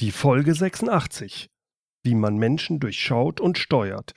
Die 0.00 0.12
Folge 0.12 0.54
86. 0.54 1.50
Wie 2.02 2.14
man 2.14 2.38
Menschen 2.38 2.80
durchschaut 2.80 3.38
und 3.38 3.58
steuert. 3.58 4.14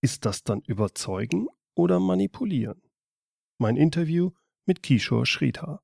Ist 0.00 0.24
das 0.24 0.44
dann 0.44 0.60
überzeugen 0.60 1.48
oder 1.74 1.98
manipulieren? 1.98 2.80
Mein 3.58 3.74
Interview 3.74 4.30
mit 4.66 4.84
Kishore 4.84 5.26
Shrita. 5.26 5.80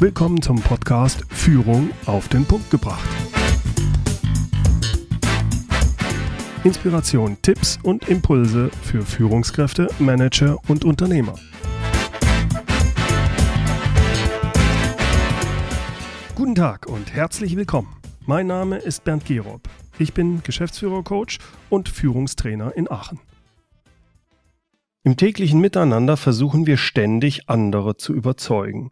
Willkommen 0.00 0.42
zum 0.42 0.60
Podcast 0.60 1.24
Führung 1.30 1.92
auf 2.06 2.26
den 2.26 2.44
Punkt 2.44 2.68
gebracht. 2.72 3.08
Inspiration, 6.64 7.40
Tipps 7.42 7.78
und 7.84 8.08
Impulse 8.08 8.72
für 8.82 9.02
Führungskräfte, 9.02 9.88
Manager 10.00 10.58
und 10.66 10.84
Unternehmer. 10.84 11.36
Guten 16.52 16.64
Tag 16.64 16.84
und 16.84 17.14
herzlich 17.14 17.56
willkommen. 17.56 17.96
Mein 18.26 18.46
Name 18.46 18.76
ist 18.76 19.04
Bernd 19.04 19.24
Gerob. 19.24 19.70
Ich 19.98 20.12
bin 20.12 20.42
Geschäftsführer-Coach 20.42 21.38
und 21.70 21.88
Führungstrainer 21.88 22.76
in 22.76 22.90
Aachen. 22.90 23.20
Im 25.02 25.16
täglichen 25.16 25.62
Miteinander 25.62 26.18
versuchen 26.18 26.66
wir 26.66 26.76
ständig, 26.76 27.48
andere 27.48 27.96
zu 27.96 28.12
überzeugen. 28.12 28.90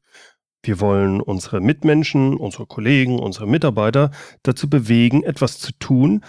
Wir 0.62 0.80
wollen 0.80 1.20
unsere 1.20 1.60
Mitmenschen, 1.60 2.34
unsere 2.38 2.64
Kollegen, 2.64 3.18
unsere 3.18 3.46
Mitarbeiter 3.46 4.10
dazu 4.42 4.70
bewegen, 4.70 5.22
etwas 5.22 5.58
zu 5.58 5.72
tun, 5.78 6.24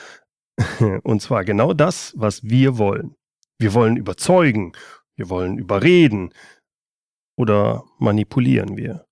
und 1.03 1.21
zwar 1.21 1.45
genau 1.45 1.71
das, 1.71 2.13
was 2.17 2.43
wir 2.43 2.77
wollen. 2.77 3.15
Wir 3.57 3.73
wollen 3.73 3.95
überzeugen, 3.95 4.73
wir 5.15 5.29
wollen 5.29 5.57
überreden 5.57 6.33
oder 7.37 7.85
manipulieren 7.99 8.75
wir. 8.75 9.05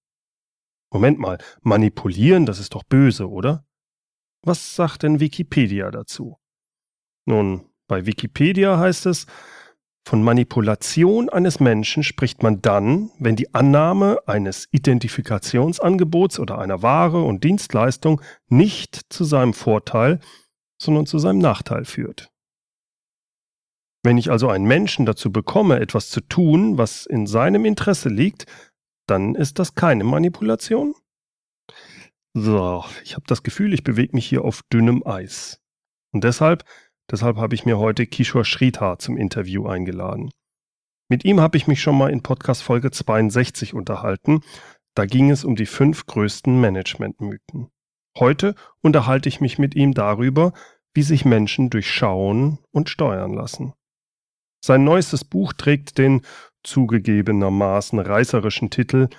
Moment 0.92 1.20
mal, 1.20 1.38
manipulieren, 1.62 2.46
das 2.46 2.60
ist 2.60 2.74
doch 2.74 2.84
böse, 2.84 3.30
oder? 3.30 3.66
Was 4.44 4.76
sagt 4.76 5.04
denn 5.04 5.20
Wikipedia 5.20 5.92
dazu? 5.92 6.38
Nun, 7.26 7.70
bei 7.88 8.06
Wikipedia 8.06 8.80
heißt 8.80 9.06
es, 9.06 9.28
von 10.08 10.24
Manipulation 10.24 11.30
eines 11.30 11.60
Menschen 11.60 12.04
spricht 12.04 12.42
man 12.42 12.62
dann, 12.62 13.12
wenn 13.20 13.36
die 13.36 13.54
Annahme 13.54 14.18
eines 14.26 14.68
Identifikationsangebots 14.72 16.40
oder 16.40 16.58
einer 16.58 16.82
Ware 16.82 17.22
und 17.22 17.44
Dienstleistung 17.44 18.22
nicht 18.48 19.02
zu 19.10 19.24
seinem 19.24 19.54
Vorteil, 19.54 20.20
sondern 20.82 21.06
zu 21.06 21.20
seinem 21.20 21.40
Nachteil 21.40 21.86
führt. 21.86 22.32
Wenn 24.02 24.18
ich 24.18 24.32
also 24.32 24.50
einen 24.50 24.66
Menschen 24.66 25.06
dazu 25.06 25.32
bekomme, 25.32 25.80
etwas 25.80 26.10
zu 26.10 26.22
tun, 26.22 26.78
was 26.78 27.06
in 27.06 27.28
seinem 27.28 27.66
Interesse 27.66 28.10
liegt, 28.10 28.46
dann 29.10 29.36
ist 29.36 29.60
das 29.60 29.76
keine 29.76 30.04
Manipulation? 30.04 30.96
So, 32.34 32.84
ich 33.04 33.16
habe 33.16 33.26
das 33.28 33.44
Gefühl, 33.44 33.74
ich 33.74 33.84
bewege 33.84 34.16
mich 34.16 34.26
hier 34.26 34.44
auf 34.44 34.62
dünnem 34.72 35.06
Eis. 35.06 35.62
Und 36.12 36.24
deshalb, 36.24 36.64
deshalb 37.10 37.38
habe 37.38 37.56
ich 37.56 37.66
mir 37.66 37.80
heute 37.80 38.06
Kishore 38.06 38.46
Shrita 38.46 39.00
zum 39.00 39.18
Interview 39.18 39.68
eingeladen. 39.68 40.32
Mit 41.10 41.26
ihm 41.26 41.42
habe 41.42 41.58
ich 41.58 41.66
mich 41.66 41.82
schon 41.82 41.98
mal 41.98 42.12
in 42.12 42.22
Podcast 42.22 42.62
Folge 42.62 42.92
62 42.92 43.74
unterhalten. 43.74 44.42
Da 44.94 45.06
ging 45.06 45.32
es 45.32 45.44
um 45.44 45.56
die 45.56 45.66
fünf 45.66 46.06
größten 46.06 46.60
Managementmythen. 46.62 47.70
Heute 48.18 48.54
unterhalte 48.82 49.28
ich 49.30 49.42
mich 49.42 49.58
mit 49.58 49.76
ihm 49.76 49.94
darüber, 49.94 50.54
wie 50.94 51.04
sich 51.04 51.26
Menschen 51.26 51.70
durchschauen 51.70 52.60
und 52.72 52.90
steuern 52.90 53.34
lassen. 53.34 53.74
Sein 54.64 54.84
neuestes 54.84 55.24
Buch 55.24 55.54
trägt 55.54 55.98
den 55.98 56.22
zugegebenermaßen 56.64 58.00
reißerischen 58.00 58.70
Titel 58.70 59.10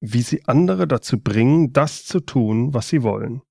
Wie 0.00 0.22
sie 0.22 0.44
andere 0.46 0.86
dazu 0.86 1.20
bringen, 1.20 1.72
das 1.72 2.04
zu 2.04 2.20
tun, 2.20 2.74
was 2.74 2.88
sie 2.88 3.02
wollen. 3.02 3.42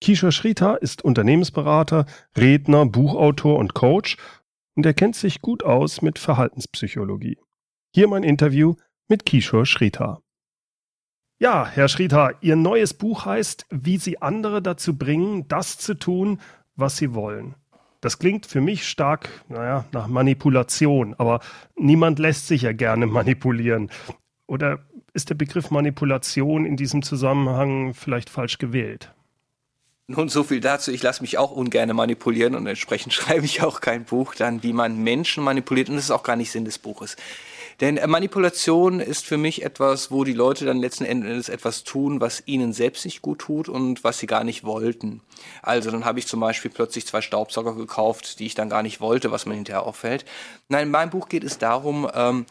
Kishore 0.00 0.32
Shrita 0.32 0.74
ist 0.74 1.02
Unternehmensberater, 1.04 2.06
Redner, 2.36 2.86
Buchautor 2.86 3.58
und 3.58 3.74
Coach 3.74 4.16
und 4.74 4.84
er 4.84 4.94
kennt 4.94 5.14
sich 5.14 5.40
gut 5.40 5.62
aus 5.62 6.02
mit 6.02 6.18
Verhaltenspsychologie. 6.18 7.38
Hier 7.94 8.08
mein 8.08 8.24
Interview 8.24 8.74
mit 9.08 9.24
Kishore 9.24 9.66
Shrita. 9.66 10.20
Ja, 11.38 11.66
Herr 11.66 11.88
Shrita, 11.88 12.32
Ihr 12.40 12.56
neues 12.56 12.94
Buch 12.94 13.26
heißt 13.26 13.66
Wie 13.70 13.98
Sie 13.98 14.22
andere 14.22 14.62
dazu 14.62 14.96
bringen, 14.96 15.48
das 15.48 15.76
zu 15.76 15.94
tun, 15.94 16.40
was 16.76 16.96
sie 16.96 17.14
wollen. 17.14 17.54
Das 18.02 18.18
klingt 18.18 18.46
für 18.46 18.60
mich 18.60 18.86
stark, 18.86 19.30
naja, 19.48 19.84
nach 19.92 20.08
Manipulation, 20.08 21.14
aber 21.18 21.38
niemand 21.76 22.18
lässt 22.18 22.48
sich 22.48 22.62
ja 22.62 22.72
gerne 22.72 23.06
manipulieren. 23.18 23.90
Oder 24.48 24.80
ist 25.14 25.30
der 25.30 25.36
Begriff 25.36 25.70
Manipulation 25.70 26.66
in 26.66 26.76
diesem 26.76 27.02
Zusammenhang 27.02 27.94
vielleicht 27.94 28.28
falsch 28.28 28.58
gewählt? 28.58 29.12
Nun, 30.08 30.28
so 30.28 30.42
viel 30.42 30.60
dazu. 30.60 30.90
Ich 30.90 31.02
lasse 31.02 31.22
mich 31.22 31.38
auch 31.38 31.52
ungern 31.52 31.94
manipulieren 31.94 32.56
und 32.56 32.66
entsprechend 32.66 33.12
schreibe 33.14 33.44
ich 33.44 33.62
auch 33.62 33.80
kein 33.80 34.04
Buch 34.04 34.34
dann, 34.34 34.64
wie 34.64 34.72
man 34.72 34.98
Menschen 35.04 35.44
manipuliert. 35.44 35.88
Und 35.88 35.94
das 35.94 36.06
ist 36.06 36.10
auch 36.10 36.24
gar 36.24 36.36
nicht 36.36 36.50
Sinn 36.50 36.64
des 36.64 36.78
Buches. 36.78 37.16
Denn 37.82 37.96
äh, 37.96 38.06
Manipulation 38.06 39.00
ist 39.00 39.26
für 39.26 39.36
mich 39.36 39.64
etwas, 39.64 40.12
wo 40.12 40.22
die 40.22 40.32
Leute 40.32 40.64
dann 40.64 40.78
letzten 40.78 41.04
Endes 41.04 41.48
etwas 41.48 41.82
tun, 41.82 42.20
was 42.20 42.44
ihnen 42.46 42.72
selbst 42.72 43.04
nicht 43.04 43.22
gut 43.22 43.40
tut 43.40 43.68
und 43.68 44.04
was 44.04 44.20
sie 44.20 44.28
gar 44.28 44.44
nicht 44.44 44.62
wollten. 44.62 45.20
Also 45.62 45.90
dann 45.90 46.04
habe 46.04 46.20
ich 46.20 46.28
zum 46.28 46.38
Beispiel 46.38 46.70
plötzlich 46.70 47.06
zwei 47.06 47.20
Staubsauger 47.20 47.74
gekauft, 47.74 48.38
die 48.38 48.46
ich 48.46 48.54
dann 48.54 48.70
gar 48.70 48.84
nicht 48.84 49.00
wollte, 49.00 49.32
was 49.32 49.46
mir 49.46 49.54
hinterher 49.54 49.82
auffällt. 49.82 50.24
Nein, 50.68 50.86
in 50.86 50.90
meinem 50.92 51.10
Buch 51.10 51.28
geht 51.28 51.42
es 51.42 51.58
darum, 51.58 52.08
ähm, 52.14 52.46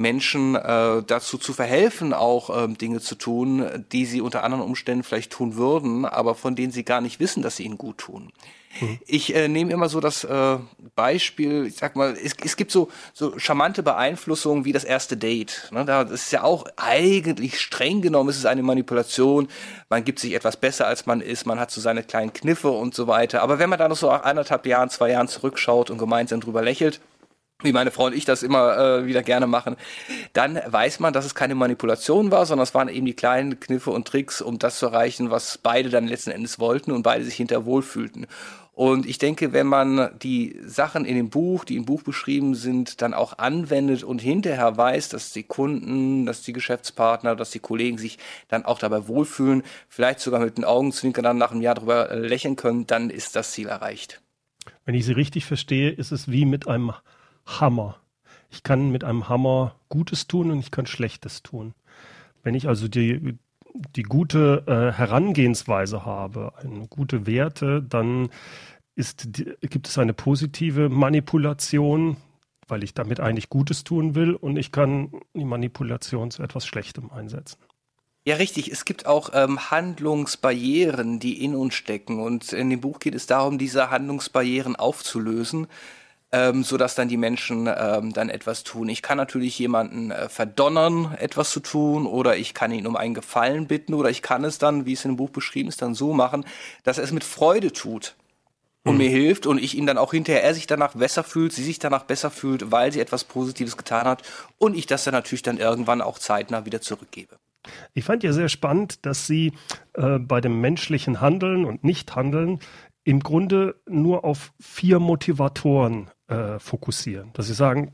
Menschen 0.00 0.54
äh, 0.54 1.02
dazu 1.06 1.36
zu 1.36 1.52
verhelfen, 1.52 2.14
auch 2.14 2.64
ähm, 2.64 2.78
Dinge 2.78 3.00
zu 3.00 3.16
tun, 3.16 3.84
die 3.92 4.06
sie 4.06 4.22
unter 4.22 4.42
anderen 4.44 4.64
Umständen 4.64 5.04
vielleicht 5.04 5.30
tun 5.30 5.56
würden, 5.56 6.06
aber 6.06 6.34
von 6.34 6.56
denen 6.56 6.72
sie 6.72 6.84
gar 6.84 7.02
nicht 7.02 7.20
wissen, 7.20 7.42
dass 7.42 7.56
sie 7.56 7.64
ihnen 7.64 7.76
gut 7.76 7.98
tun. 7.98 8.32
Mhm. 8.80 8.98
Ich 9.06 9.34
äh, 9.34 9.46
nehme 9.48 9.72
immer 9.72 9.90
so 9.90 10.00
das 10.00 10.24
äh, 10.24 10.56
Beispiel, 10.94 11.66
ich 11.66 11.76
sag 11.76 11.96
mal, 11.96 12.16
es, 12.16 12.34
es 12.42 12.56
gibt 12.56 12.70
so, 12.70 12.88
so 13.12 13.38
charmante 13.38 13.82
Beeinflussungen 13.82 14.64
wie 14.64 14.72
das 14.72 14.84
erste 14.84 15.18
Date. 15.18 15.68
Ne? 15.70 15.84
Da, 15.84 16.04
das 16.04 16.22
ist 16.22 16.32
ja 16.32 16.44
auch 16.44 16.64
eigentlich 16.76 17.60
streng 17.60 18.00
genommen, 18.00 18.30
ist 18.30 18.38
es 18.38 18.46
eine 18.46 18.62
Manipulation. 18.62 19.48
Man 19.90 20.04
gibt 20.04 20.18
sich 20.18 20.32
etwas 20.32 20.56
besser, 20.56 20.86
als 20.86 21.04
man 21.04 21.20
ist, 21.20 21.44
man 21.44 21.60
hat 21.60 21.70
so 21.70 21.80
seine 21.80 22.04
kleinen 22.04 22.32
Kniffe 22.32 22.70
und 22.70 22.94
so 22.94 23.06
weiter. 23.06 23.42
Aber 23.42 23.58
wenn 23.58 23.68
man 23.68 23.78
da 23.78 23.86
noch 23.86 23.96
so 23.96 24.08
nach 24.08 24.22
anderthalb 24.22 24.64
Jahren, 24.64 24.88
zwei 24.88 25.10
Jahren 25.10 25.28
zurückschaut 25.28 25.90
und 25.90 25.98
gemeinsam 25.98 26.40
drüber 26.40 26.62
lächelt, 26.62 27.00
wie 27.62 27.72
meine 27.72 27.90
Frau 27.90 28.06
und 28.06 28.14
ich 28.14 28.24
das 28.24 28.42
immer 28.42 28.76
äh, 28.76 29.06
wieder 29.06 29.22
gerne 29.22 29.46
machen, 29.46 29.76
dann 30.32 30.60
weiß 30.66 31.00
man, 31.00 31.12
dass 31.12 31.24
es 31.24 31.34
keine 31.34 31.54
Manipulation 31.54 32.30
war, 32.30 32.46
sondern 32.46 32.64
es 32.64 32.74
waren 32.74 32.88
eben 32.88 33.06
die 33.06 33.14
kleinen 33.14 33.60
Kniffe 33.60 33.90
und 33.90 34.06
Tricks, 34.06 34.40
um 34.40 34.58
das 34.58 34.78
zu 34.78 34.86
erreichen, 34.86 35.30
was 35.30 35.58
beide 35.58 35.90
dann 35.90 36.06
letzten 36.06 36.30
Endes 36.30 36.58
wollten 36.58 36.92
und 36.92 37.02
beide 37.02 37.24
sich 37.24 37.34
hinter 37.34 37.64
wohlfühlten. 37.64 38.26
Und 38.72 39.04
ich 39.04 39.18
denke, 39.18 39.52
wenn 39.52 39.66
man 39.66 40.18
die 40.22 40.58
Sachen 40.64 41.04
in 41.04 41.14
dem 41.14 41.28
Buch, 41.28 41.66
die 41.66 41.76
im 41.76 41.84
Buch 41.84 42.02
beschrieben 42.02 42.54
sind, 42.54 43.02
dann 43.02 43.12
auch 43.12 43.36
anwendet 43.36 44.04
und 44.04 44.22
hinterher 44.22 44.74
weiß, 44.74 45.10
dass 45.10 45.32
die 45.32 45.42
Kunden, 45.42 46.24
dass 46.24 46.40
die 46.40 46.54
Geschäftspartner, 46.54 47.36
dass 47.36 47.50
die 47.50 47.58
Kollegen 47.58 47.98
sich 47.98 48.16
dann 48.48 48.64
auch 48.64 48.78
dabei 48.78 49.06
wohlfühlen, 49.06 49.64
vielleicht 49.88 50.20
sogar 50.20 50.40
mit 50.40 50.56
den 50.56 50.64
Augenzwinkern 50.64 51.24
dann 51.24 51.36
nach 51.36 51.50
einem 51.50 51.60
Jahr 51.60 51.74
drüber 51.74 52.14
lächeln 52.16 52.56
können, 52.56 52.86
dann 52.86 53.10
ist 53.10 53.36
das 53.36 53.52
Ziel 53.52 53.68
erreicht. 53.68 54.22
Wenn 54.86 54.94
ich 54.94 55.04
Sie 55.04 55.12
richtig 55.12 55.44
verstehe, 55.44 55.90
ist 55.90 56.10
es 56.10 56.30
wie 56.30 56.46
mit 56.46 56.66
einem 56.66 56.92
Hammer. 57.58 57.96
Ich 58.50 58.62
kann 58.62 58.90
mit 58.90 59.04
einem 59.04 59.28
Hammer 59.28 59.74
Gutes 59.88 60.26
tun 60.26 60.50
und 60.50 60.60
ich 60.60 60.70
kann 60.70 60.86
Schlechtes 60.86 61.42
tun. 61.42 61.74
Wenn 62.42 62.54
ich 62.54 62.68
also 62.68 62.88
die, 62.88 63.38
die 63.96 64.02
gute 64.02 64.64
äh, 64.66 64.96
Herangehensweise 64.96 66.04
habe, 66.04 66.52
eine 66.62 66.86
gute 66.88 67.26
Werte, 67.26 67.82
dann 67.82 68.30
ist, 68.94 69.28
gibt 69.60 69.88
es 69.88 69.98
eine 69.98 70.12
positive 70.12 70.88
Manipulation, 70.88 72.16
weil 72.68 72.84
ich 72.84 72.94
damit 72.94 73.20
eigentlich 73.20 73.48
Gutes 73.48 73.84
tun 73.84 74.14
will 74.14 74.34
und 74.34 74.56
ich 74.56 74.72
kann 74.72 75.10
die 75.34 75.44
Manipulation 75.44 76.30
zu 76.30 76.42
etwas 76.42 76.66
Schlechtem 76.66 77.10
einsetzen. 77.10 77.58
Ja, 78.26 78.36
richtig. 78.36 78.70
Es 78.70 78.84
gibt 78.84 79.06
auch 79.06 79.30
ähm, 79.32 79.70
Handlungsbarrieren, 79.70 81.20
die 81.20 81.42
in 81.42 81.54
uns 81.54 81.74
stecken. 81.74 82.20
Und 82.20 82.52
in 82.52 82.68
dem 82.68 82.80
Buch 82.80 82.98
geht 82.98 83.14
es 83.14 83.26
darum, 83.26 83.56
diese 83.56 83.90
Handlungsbarrieren 83.90 84.76
aufzulösen 84.76 85.68
ähm, 86.32 86.62
sodass 86.62 86.94
dann 86.94 87.08
die 87.08 87.16
Menschen 87.16 87.68
ähm, 87.74 88.12
dann 88.12 88.28
etwas 88.28 88.62
tun. 88.62 88.88
Ich 88.88 89.02
kann 89.02 89.16
natürlich 89.16 89.58
jemanden 89.58 90.10
äh, 90.10 90.28
verdonnern, 90.28 91.14
etwas 91.18 91.50
zu 91.50 91.60
tun, 91.60 92.06
oder 92.06 92.36
ich 92.36 92.54
kann 92.54 92.72
ihn 92.72 92.86
um 92.86 92.96
einen 92.96 93.14
Gefallen 93.14 93.66
bitten, 93.66 93.94
oder 93.94 94.10
ich 94.10 94.22
kann 94.22 94.44
es 94.44 94.58
dann, 94.58 94.86
wie 94.86 94.92
es 94.92 95.04
in 95.04 95.12
dem 95.12 95.16
Buch 95.16 95.30
beschrieben 95.30 95.68
ist, 95.68 95.82
dann 95.82 95.94
so 95.94 96.12
machen, 96.12 96.44
dass 96.84 96.98
er 96.98 97.04
es 97.04 97.12
mit 97.12 97.24
Freude 97.24 97.72
tut 97.72 98.14
und 98.84 98.92
mhm. 98.92 98.98
mir 98.98 99.10
hilft 99.10 99.46
und 99.46 99.58
ich 99.58 99.76
ihn 99.76 99.86
dann 99.86 99.98
auch 99.98 100.12
hinterher, 100.12 100.44
er 100.44 100.54
sich 100.54 100.66
danach 100.66 100.94
besser 100.94 101.24
fühlt, 101.24 101.52
sie 101.52 101.64
sich 101.64 101.78
danach 101.78 102.04
besser 102.04 102.30
fühlt, 102.30 102.70
weil 102.70 102.92
sie 102.92 103.00
etwas 103.00 103.24
Positives 103.24 103.76
getan 103.76 104.06
hat 104.06 104.22
und 104.58 104.76
ich 104.76 104.86
das 104.86 105.04
dann 105.04 105.14
natürlich 105.14 105.42
dann 105.42 105.58
irgendwann 105.58 106.00
auch 106.00 106.18
zeitnah 106.18 106.64
wieder 106.64 106.80
zurückgebe. 106.80 107.36
Ich 107.92 108.04
fand 108.04 108.22
ja 108.22 108.32
sehr 108.32 108.48
spannend, 108.48 109.04
dass 109.04 109.26
Sie 109.26 109.52
äh, 109.92 110.18
bei 110.18 110.40
dem 110.40 110.62
menschlichen 110.62 111.20
Handeln 111.20 111.66
und 111.66 111.84
Nichthandeln 111.84 112.60
im 113.04 113.20
Grunde 113.20 113.80
nur 113.86 114.24
auf 114.24 114.52
vier 114.58 114.98
Motivatoren 114.98 116.10
äh, 116.30 116.58
fokussieren. 116.58 117.30
Dass 117.34 117.48
sie 117.48 117.54
sagen, 117.54 117.92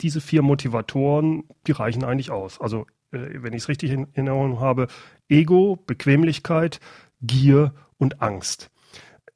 diese 0.00 0.20
vier 0.20 0.42
Motivatoren, 0.42 1.44
die 1.66 1.72
reichen 1.72 2.04
eigentlich 2.04 2.30
aus. 2.30 2.60
Also 2.60 2.86
äh, 3.12 3.42
wenn 3.42 3.52
ich 3.52 3.62
es 3.62 3.68
richtig 3.68 3.92
in 3.92 4.08
Erinnerung 4.12 4.60
habe, 4.60 4.88
Ego, 5.28 5.76
Bequemlichkeit, 5.86 6.80
Gier 7.20 7.74
und 7.98 8.20
Angst. 8.20 8.70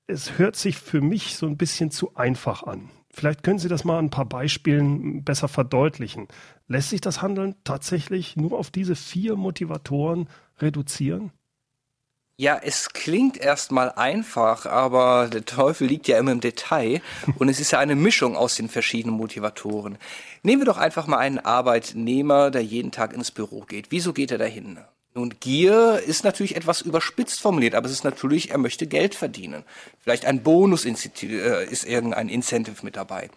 Es 0.07 0.39
hört 0.39 0.57
sich 0.57 0.77
für 0.77 1.01
mich 1.01 1.37
so 1.37 1.47
ein 1.47 1.57
bisschen 1.57 1.91
zu 1.91 2.17
einfach 2.17 2.65
an. 2.65 2.91
Vielleicht 3.13 3.43
können 3.43 3.59
Sie 3.59 3.69
das 3.69 3.85
mal 3.85 3.99
an 3.99 4.07
ein 4.07 4.11
paar 4.11 4.29
Beispielen 4.29 5.25
besser 5.25 5.49
verdeutlichen. 5.49 6.29
Lässt 6.69 6.91
sich 6.91 7.01
das 7.01 7.23
Handeln 7.23 7.57
tatsächlich 7.65 8.37
nur 8.37 8.59
auf 8.59 8.71
diese 8.71 8.95
vier 8.95 9.37
Motivatoren 9.37 10.29
reduzieren? 10.59 11.33
Ja, 12.41 12.59
es 12.63 12.95
klingt 12.95 13.37
erstmal 13.37 13.93
einfach, 13.93 14.65
aber 14.65 15.29
der 15.29 15.45
Teufel 15.45 15.87
liegt 15.87 16.09
ja 16.09 16.17
immer 16.19 16.33
im 16.33 16.41
Detail 16.41 17.03
und 17.39 17.51
es 17.51 17.61
ist 17.61 17.73
ja 17.73 17.79
eine 17.79 17.95
Mischung 17.95 18.35
aus 18.35 18.57
den 18.57 18.71
verschiedenen 18.71 19.15
Motivatoren. 19.15 19.99
Nehmen 20.43 20.63
wir 20.63 20.65
doch 20.65 20.79
einfach 20.79 21.07
mal 21.07 21.19
einen 21.19 21.39
Arbeitnehmer, 21.39 22.51
der 22.51 22.63
jeden 22.63 22.93
Tag 22.93 23.13
ins 23.13 23.31
Büro 23.31 23.67
geht. 23.69 23.89
Wieso 23.91 24.15
geht 24.15 24.31
er 24.31 24.39
dahin? 24.39 24.79
Nun, 25.13 25.35
Gier 25.39 26.03
ist 26.07 26.25
natürlich 26.25 26.57
etwas 26.57 26.81
überspitzt 26.81 27.43
formuliert, 27.43 27.75
aber 27.75 27.85
es 27.85 27.93
ist 27.93 28.05
natürlich, 28.05 28.51
er 28.51 28.57
möchte 28.57 28.87
Geld 28.87 29.15
verdienen. 29.15 29.63
Vielleicht 29.99 30.25
ein 30.25 30.43
Bonus 30.43 30.87
äh, 30.87 31.67
ist 31.67 31.85
irgendein 31.85 32.31
Incentive 32.31 32.83
mit 32.83 32.97
dabei. 32.97 33.29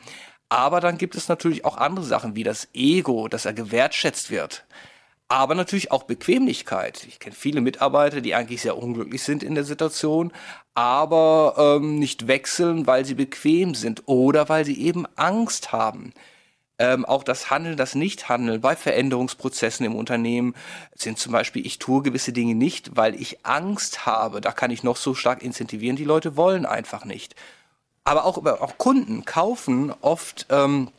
Aber 0.48 0.80
dann 0.80 0.98
gibt 0.98 1.16
es 1.16 1.28
natürlich 1.28 1.66
auch 1.66 1.76
andere 1.76 2.06
Sachen 2.06 2.38
wie 2.38 2.44
das 2.44 2.70
Ego, 2.74 3.28
dass 3.28 3.44
er 3.44 3.52
gewertschätzt 3.52 4.32
wird 4.32 4.64
aber 5.34 5.56
natürlich 5.56 5.92
auch 5.92 6.04
Bequemlichkeit. 6.04 7.08
Ich 7.08 7.18
kenne 7.18 7.36
viele 7.36 7.60
Mitarbeiter, 7.60 8.22
die 8.22 8.36
eigentlich 8.36 8.62
sehr 8.62 8.78
unglücklich 8.78 9.24
sind 9.24 9.42
in 9.42 9.56
der 9.56 9.64
Situation, 9.64 10.32
aber 10.76 11.56
ähm, 11.58 11.98
nicht 11.98 12.28
wechseln, 12.28 12.86
weil 12.86 13.04
sie 13.04 13.16
bequem 13.16 13.74
sind 13.74 14.04
oder 14.06 14.48
weil 14.48 14.64
sie 14.64 14.80
eben 14.80 15.08
Angst 15.16 15.72
haben. 15.72 16.14
Ähm, 16.78 17.04
auch 17.04 17.24
das 17.24 17.50
Handeln, 17.50 17.78
das 17.78 17.96
Nichthandeln 17.96 18.62
bei 18.62 18.76
Veränderungsprozessen 18.76 19.84
im 19.88 19.96
Unternehmen 19.96 20.54
sind 20.94 21.18
zum 21.18 21.32
Beispiel, 21.32 21.66
ich 21.66 21.80
tue 21.80 22.04
gewisse 22.04 22.32
Dinge 22.32 22.54
nicht, 22.54 22.96
weil 22.96 23.20
ich 23.20 23.44
Angst 23.44 24.06
habe. 24.06 24.40
Da 24.40 24.52
kann 24.52 24.70
ich 24.70 24.84
noch 24.84 24.98
so 24.98 25.16
stark 25.16 25.42
incentivieren, 25.42 25.96
die 25.96 26.06
Leute 26.06 26.38
wollen 26.38 26.68
einfach 26.68 27.06
nicht. 27.06 27.34
Aber 28.04 28.26
auch, 28.26 28.46
auch 28.46 28.78
Kunden 28.78 29.26
kaufen 29.26 29.92
oft 30.00 30.46
ähm, 30.52 30.90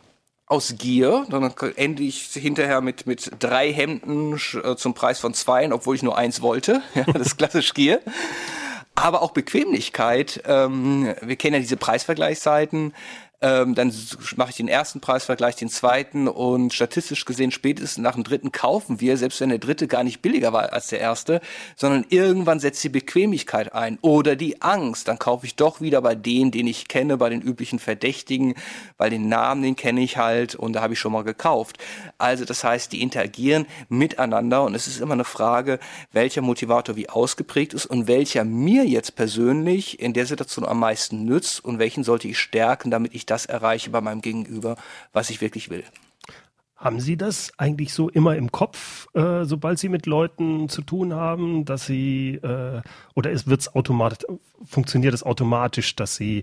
aus 0.46 0.76
Gier. 0.78 1.26
Dann 1.30 1.52
ende 1.76 2.02
ich 2.02 2.22
hinterher 2.32 2.80
mit, 2.80 3.06
mit 3.06 3.30
drei 3.38 3.72
Hemden 3.72 4.38
äh, 4.62 4.76
zum 4.76 4.94
Preis 4.94 5.18
von 5.18 5.34
zwei, 5.34 5.70
obwohl 5.72 5.96
ich 5.96 6.02
nur 6.02 6.16
eins 6.16 6.42
wollte. 6.42 6.82
Ja, 6.94 7.04
das 7.04 7.28
ist 7.28 7.38
klassisch 7.38 7.74
Gier. 7.74 8.00
Aber 8.94 9.22
auch 9.22 9.32
Bequemlichkeit. 9.32 10.42
Ähm, 10.46 11.14
wir 11.20 11.36
kennen 11.36 11.54
ja 11.54 11.60
diese 11.60 11.76
Preisvergleichsseiten. 11.76 12.94
Ähm, 13.44 13.74
dann 13.74 13.92
mache 14.36 14.48
ich 14.50 14.56
den 14.56 14.68
ersten 14.68 15.00
Preisvergleich, 15.00 15.54
den 15.54 15.68
zweiten 15.68 16.28
und 16.28 16.72
statistisch 16.72 17.26
gesehen 17.26 17.50
spätestens 17.50 18.02
nach 18.02 18.14
dem 18.14 18.24
dritten 18.24 18.52
kaufen 18.52 19.02
wir, 19.02 19.18
selbst 19.18 19.38
wenn 19.42 19.50
der 19.50 19.58
dritte 19.58 19.86
gar 19.86 20.02
nicht 20.02 20.22
billiger 20.22 20.54
war 20.54 20.72
als 20.72 20.86
der 20.86 21.00
erste, 21.00 21.42
sondern 21.76 22.06
irgendwann 22.08 22.58
setzt 22.58 22.82
die 22.82 22.88
Bequemlichkeit 22.88 23.74
ein 23.74 23.98
oder 24.00 24.34
die 24.34 24.62
Angst. 24.62 25.08
Dann 25.08 25.18
kaufe 25.18 25.44
ich 25.44 25.56
doch 25.56 25.82
wieder 25.82 26.00
bei 26.00 26.14
denen, 26.14 26.52
den 26.52 26.66
ich 26.66 26.88
kenne, 26.88 27.18
bei 27.18 27.28
den 27.28 27.42
üblichen 27.42 27.78
Verdächtigen, 27.78 28.54
weil 28.96 29.10
den 29.10 29.28
Namen, 29.28 29.62
den 29.62 29.76
kenne 29.76 30.00
ich 30.00 30.16
halt 30.16 30.54
und 30.54 30.72
da 30.72 30.80
habe 30.80 30.94
ich 30.94 30.98
schon 30.98 31.12
mal 31.12 31.22
gekauft. 31.22 31.76
Also 32.16 32.46
das 32.46 32.64
heißt, 32.64 32.92
die 32.92 33.02
interagieren 33.02 33.66
miteinander 33.90 34.64
und 34.64 34.74
es 34.74 34.86
ist 34.86 35.02
immer 35.02 35.12
eine 35.12 35.24
Frage, 35.24 35.80
welcher 36.12 36.40
Motivator 36.40 36.96
wie 36.96 37.10
ausgeprägt 37.10 37.74
ist 37.74 37.84
und 37.84 38.06
welcher 38.06 38.44
mir 38.44 38.86
jetzt 38.86 39.16
persönlich 39.16 40.00
in 40.00 40.14
der 40.14 40.24
Situation 40.24 40.64
am 40.64 40.80
meisten 40.80 41.26
nützt 41.26 41.62
und 41.62 41.78
welchen 41.78 42.04
sollte 42.04 42.26
ich 42.26 42.38
stärken, 42.38 42.90
damit 42.90 43.14
ich 43.14 43.26
das 43.34 43.46
erreiche 43.46 43.90
bei 43.90 44.00
meinem 44.00 44.20
Gegenüber, 44.20 44.76
was 45.12 45.28
ich 45.30 45.40
wirklich 45.40 45.68
will. 45.68 45.84
Haben 46.76 47.00
Sie 47.00 47.16
das 47.16 47.52
eigentlich 47.56 47.92
so 47.92 48.08
immer 48.08 48.36
im 48.36 48.52
Kopf, 48.52 49.08
äh, 49.14 49.44
sobald 49.44 49.78
Sie 49.78 49.88
mit 49.88 50.06
Leuten 50.06 50.68
zu 50.68 50.82
tun 50.82 51.14
haben, 51.14 51.64
dass 51.64 51.86
Sie 51.86 52.34
äh, 52.36 52.82
oder 53.14 53.32
es 53.32 53.46
wird's 53.46 53.68
automatisch 53.74 54.24
funktioniert 54.64 55.14
es 55.14 55.22
automatisch, 55.22 55.96
dass 55.96 56.16
Sie 56.16 56.42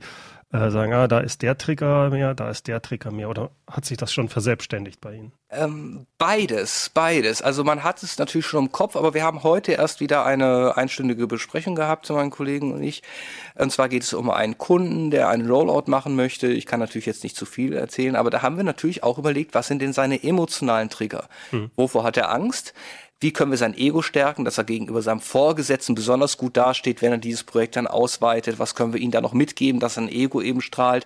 äh, 0.53 0.69
sagen, 0.69 0.93
ah, 0.93 1.07
da 1.07 1.19
ist 1.19 1.41
der 1.41 1.57
Trigger 1.57 2.09
mehr, 2.09 2.33
da 2.33 2.49
ist 2.49 2.67
der 2.67 2.81
Trigger 2.81 3.11
mehr? 3.11 3.29
Oder 3.29 3.51
hat 3.69 3.85
sich 3.85 3.97
das 3.97 4.11
schon 4.11 4.27
verselbstständigt 4.27 4.99
bei 4.99 5.15
Ihnen? 5.15 5.31
Ähm, 5.49 6.07
beides, 6.17 6.91
beides. 6.93 7.41
Also 7.41 7.63
man 7.63 7.83
hat 7.83 8.03
es 8.03 8.17
natürlich 8.17 8.45
schon 8.45 8.65
im 8.65 8.71
Kopf, 8.71 8.95
aber 8.95 9.13
wir 9.13 9.23
haben 9.23 9.43
heute 9.43 9.73
erst 9.73 10.01
wieder 10.01 10.25
eine 10.25 10.75
einstündige 10.75 11.27
Besprechung 11.27 11.75
gehabt 11.75 12.05
zu 12.05 12.13
meinen 12.13 12.31
Kollegen 12.31 12.73
und 12.73 12.83
ich. 12.83 13.01
Und 13.55 13.71
zwar 13.71 13.87
geht 13.87 14.03
es 14.03 14.13
um 14.13 14.29
einen 14.29 14.57
Kunden, 14.57 15.09
der 15.09 15.29
einen 15.29 15.49
Rollout 15.49 15.83
machen 15.87 16.15
möchte. 16.15 16.47
Ich 16.47 16.65
kann 16.65 16.81
natürlich 16.81 17.05
jetzt 17.05 17.23
nicht 17.23 17.37
zu 17.37 17.45
viel 17.45 17.73
erzählen, 17.73 18.17
aber 18.17 18.29
da 18.29 18.41
haben 18.41 18.57
wir 18.57 18.63
natürlich 18.65 19.03
auch 19.03 19.17
überlegt, 19.17 19.55
was 19.55 19.67
sind 19.67 19.81
denn 19.81 19.93
seine 19.93 20.21
emotionalen 20.23 20.89
Trigger? 20.89 21.29
Hm. 21.51 21.71
Wovor 21.75 22.03
hat 22.03 22.17
er 22.17 22.29
Angst? 22.29 22.73
Wie 23.21 23.31
können 23.31 23.51
wir 23.51 23.57
sein 23.59 23.77
Ego 23.77 24.01
stärken, 24.01 24.45
dass 24.45 24.57
er 24.57 24.63
gegenüber 24.63 25.03
seinem 25.03 25.19
Vorgesetzten 25.19 25.93
besonders 25.93 26.37
gut 26.37 26.57
dasteht, 26.57 27.03
wenn 27.03 27.11
er 27.11 27.19
dieses 27.19 27.43
Projekt 27.43 27.75
dann 27.75 27.85
ausweitet? 27.85 28.57
Was 28.57 28.73
können 28.73 28.93
wir 28.93 28.99
ihm 28.99 29.11
da 29.11 29.21
noch 29.21 29.33
mitgeben, 29.33 29.79
dass 29.79 29.93
sein 29.93 30.09
Ego 30.09 30.41
eben 30.41 30.59
strahlt? 30.59 31.05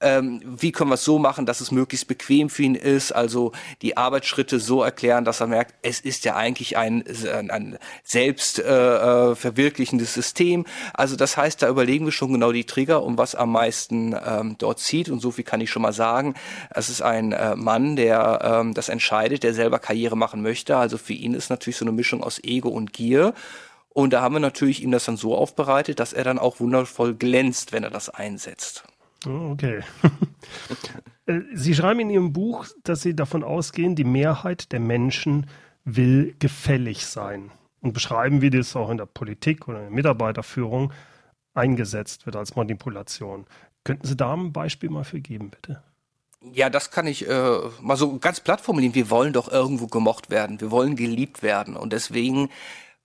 Ähm, 0.00 0.40
wie 0.44 0.72
können 0.72 0.90
wir 0.90 0.94
es 0.94 1.04
so 1.04 1.18
machen, 1.18 1.46
dass 1.46 1.60
es 1.60 1.70
möglichst 1.70 2.08
bequem 2.08 2.50
für 2.50 2.62
ihn 2.62 2.74
ist, 2.74 3.12
also 3.12 3.52
die 3.80 3.96
Arbeitsschritte 3.96 4.60
so 4.60 4.82
erklären, 4.82 5.24
dass 5.24 5.40
er 5.40 5.46
merkt, 5.46 5.74
es 5.82 6.00
ist 6.00 6.24
ja 6.24 6.36
eigentlich 6.36 6.76
ein, 6.76 7.04
ein, 7.32 7.50
ein 7.50 7.78
selbst 8.02 8.58
äh, 8.58 8.62
äh, 8.64 9.34
verwirklichendes 9.34 10.12
System. 10.12 10.66
Also 10.92 11.16
das 11.16 11.36
heißt, 11.36 11.62
da 11.62 11.68
überlegen 11.68 12.04
wir 12.04 12.12
schon 12.12 12.32
genau 12.32 12.52
die 12.52 12.64
Trigger, 12.64 13.02
um 13.02 13.16
was 13.18 13.34
am 13.34 13.52
meisten 13.52 14.14
ähm, 14.24 14.56
dort 14.58 14.80
zieht 14.80 15.08
und 15.08 15.20
so 15.20 15.30
viel 15.30 15.44
kann 15.44 15.60
ich 15.60 15.70
schon 15.70 15.82
mal 15.82 15.92
sagen. 15.92 16.34
Es 16.70 16.88
ist 16.88 17.00
ein 17.02 17.32
äh, 17.32 17.56
Mann, 17.56 17.96
der 17.96 18.40
ähm, 18.42 18.74
das 18.74 18.88
entscheidet, 18.88 19.42
der 19.42 19.54
selber 19.54 19.78
Karriere 19.78 20.16
machen 20.16 20.42
möchte. 20.42 20.76
Also 20.76 20.98
für 20.98 21.14
ihn 21.14 21.34
ist 21.34 21.50
natürlich 21.50 21.76
so 21.76 21.84
eine 21.84 21.92
Mischung 21.92 22.22
aus 22.22 22.42
Ego 22.42 22.68
und 22.68 22.92
Gier. 22.92 23.32
Und 23.88 24.12
da 24.12 24.22
haben 24.22 24.34
wir 24.34 24.40
natürlich 24.40 24.82
ihm 24.82 24.90
das 24.90 25.04
dann 25.04 25.16
so 25.16 25.36
aufbereitet, 25.36 26.00
dass 26.00 26.12
er 26.12 26.24
dann 26.24 26.40
auch 26.40 26.58
wundervoll 26.58 27.14
glänzt, 27.14 27.72
wenn 27.72 27.84
er 27.84 27.90
das 27.90 28.08
einsetzt. 28.08 28.84
Oh, 29.26 29.50
okay. 29.52 29.80
Äh, 31.26 31.40
Sie 31.54 31.74
schreiben 31.74 32.00
in 32.00 32.10
Ihrem 32.10 32.32
Buch, 32.34 32.66
dass 32.82 33.00
Sie 33.00 33.16
davon 33.16 33.42
ausgehen, 33.44 33.94
die 33.94 34.04
Mehrheit 34.04 34.72
der 34.72 34.80
Menschen 34.80 35.46
will 35.86 36.36
gefällig 36.38 37.06
sein 37.06 37.50
und 37.80 37.94
beschreiben, 37.94 38.42
wie 38.42 38.50
das 38.50 38.76
auch 38.76 38.90
in 38.90 38.98
der 38.98 39.06
Politik 39.06 39.66
oder 39.66 39.78
in 39.78 39.84
der 39.84 39.94
Mitarbeiterführung 39.94 40.92
eingesetzt 41.54 42.26
wird 42.26 42.36
als 42.36 42.56
Manipulation. 42.56 43.46
Könnten 43.84 44.06
Sie 44.06 44.16
da 44.16 44.34
ein 44.34 44.52
Beispiel 44.52 44.90
mal 44.90 45.04
für 45.04 45.20
geben, 45.20 45.48
bitte? 45.48 45.82
Ja, 46.52 46.68
das 46.68 46.90
kann 46.90 47.06
ich 47.06 47.26
äh, 47.26 47.58
mal 47.80 47.96
so 47.96 48.18
ganz 48.18 48.40
platt 48.40 48.60
formulieren. 48.60 48.94
Wir 48.94 49.08
wollen 49.08 49.32
doch 49.32 49.50
irgendwo 49.50 49.86
gemocht 49.86 50.30
werden. 50.30 50.60
Wir 50.60 50.70
wollen 50.70 50.94
geliebt 50.96 51.42
werden. 51.42 51.74
Und 51.76 51.92
deswegen 51.92 52.50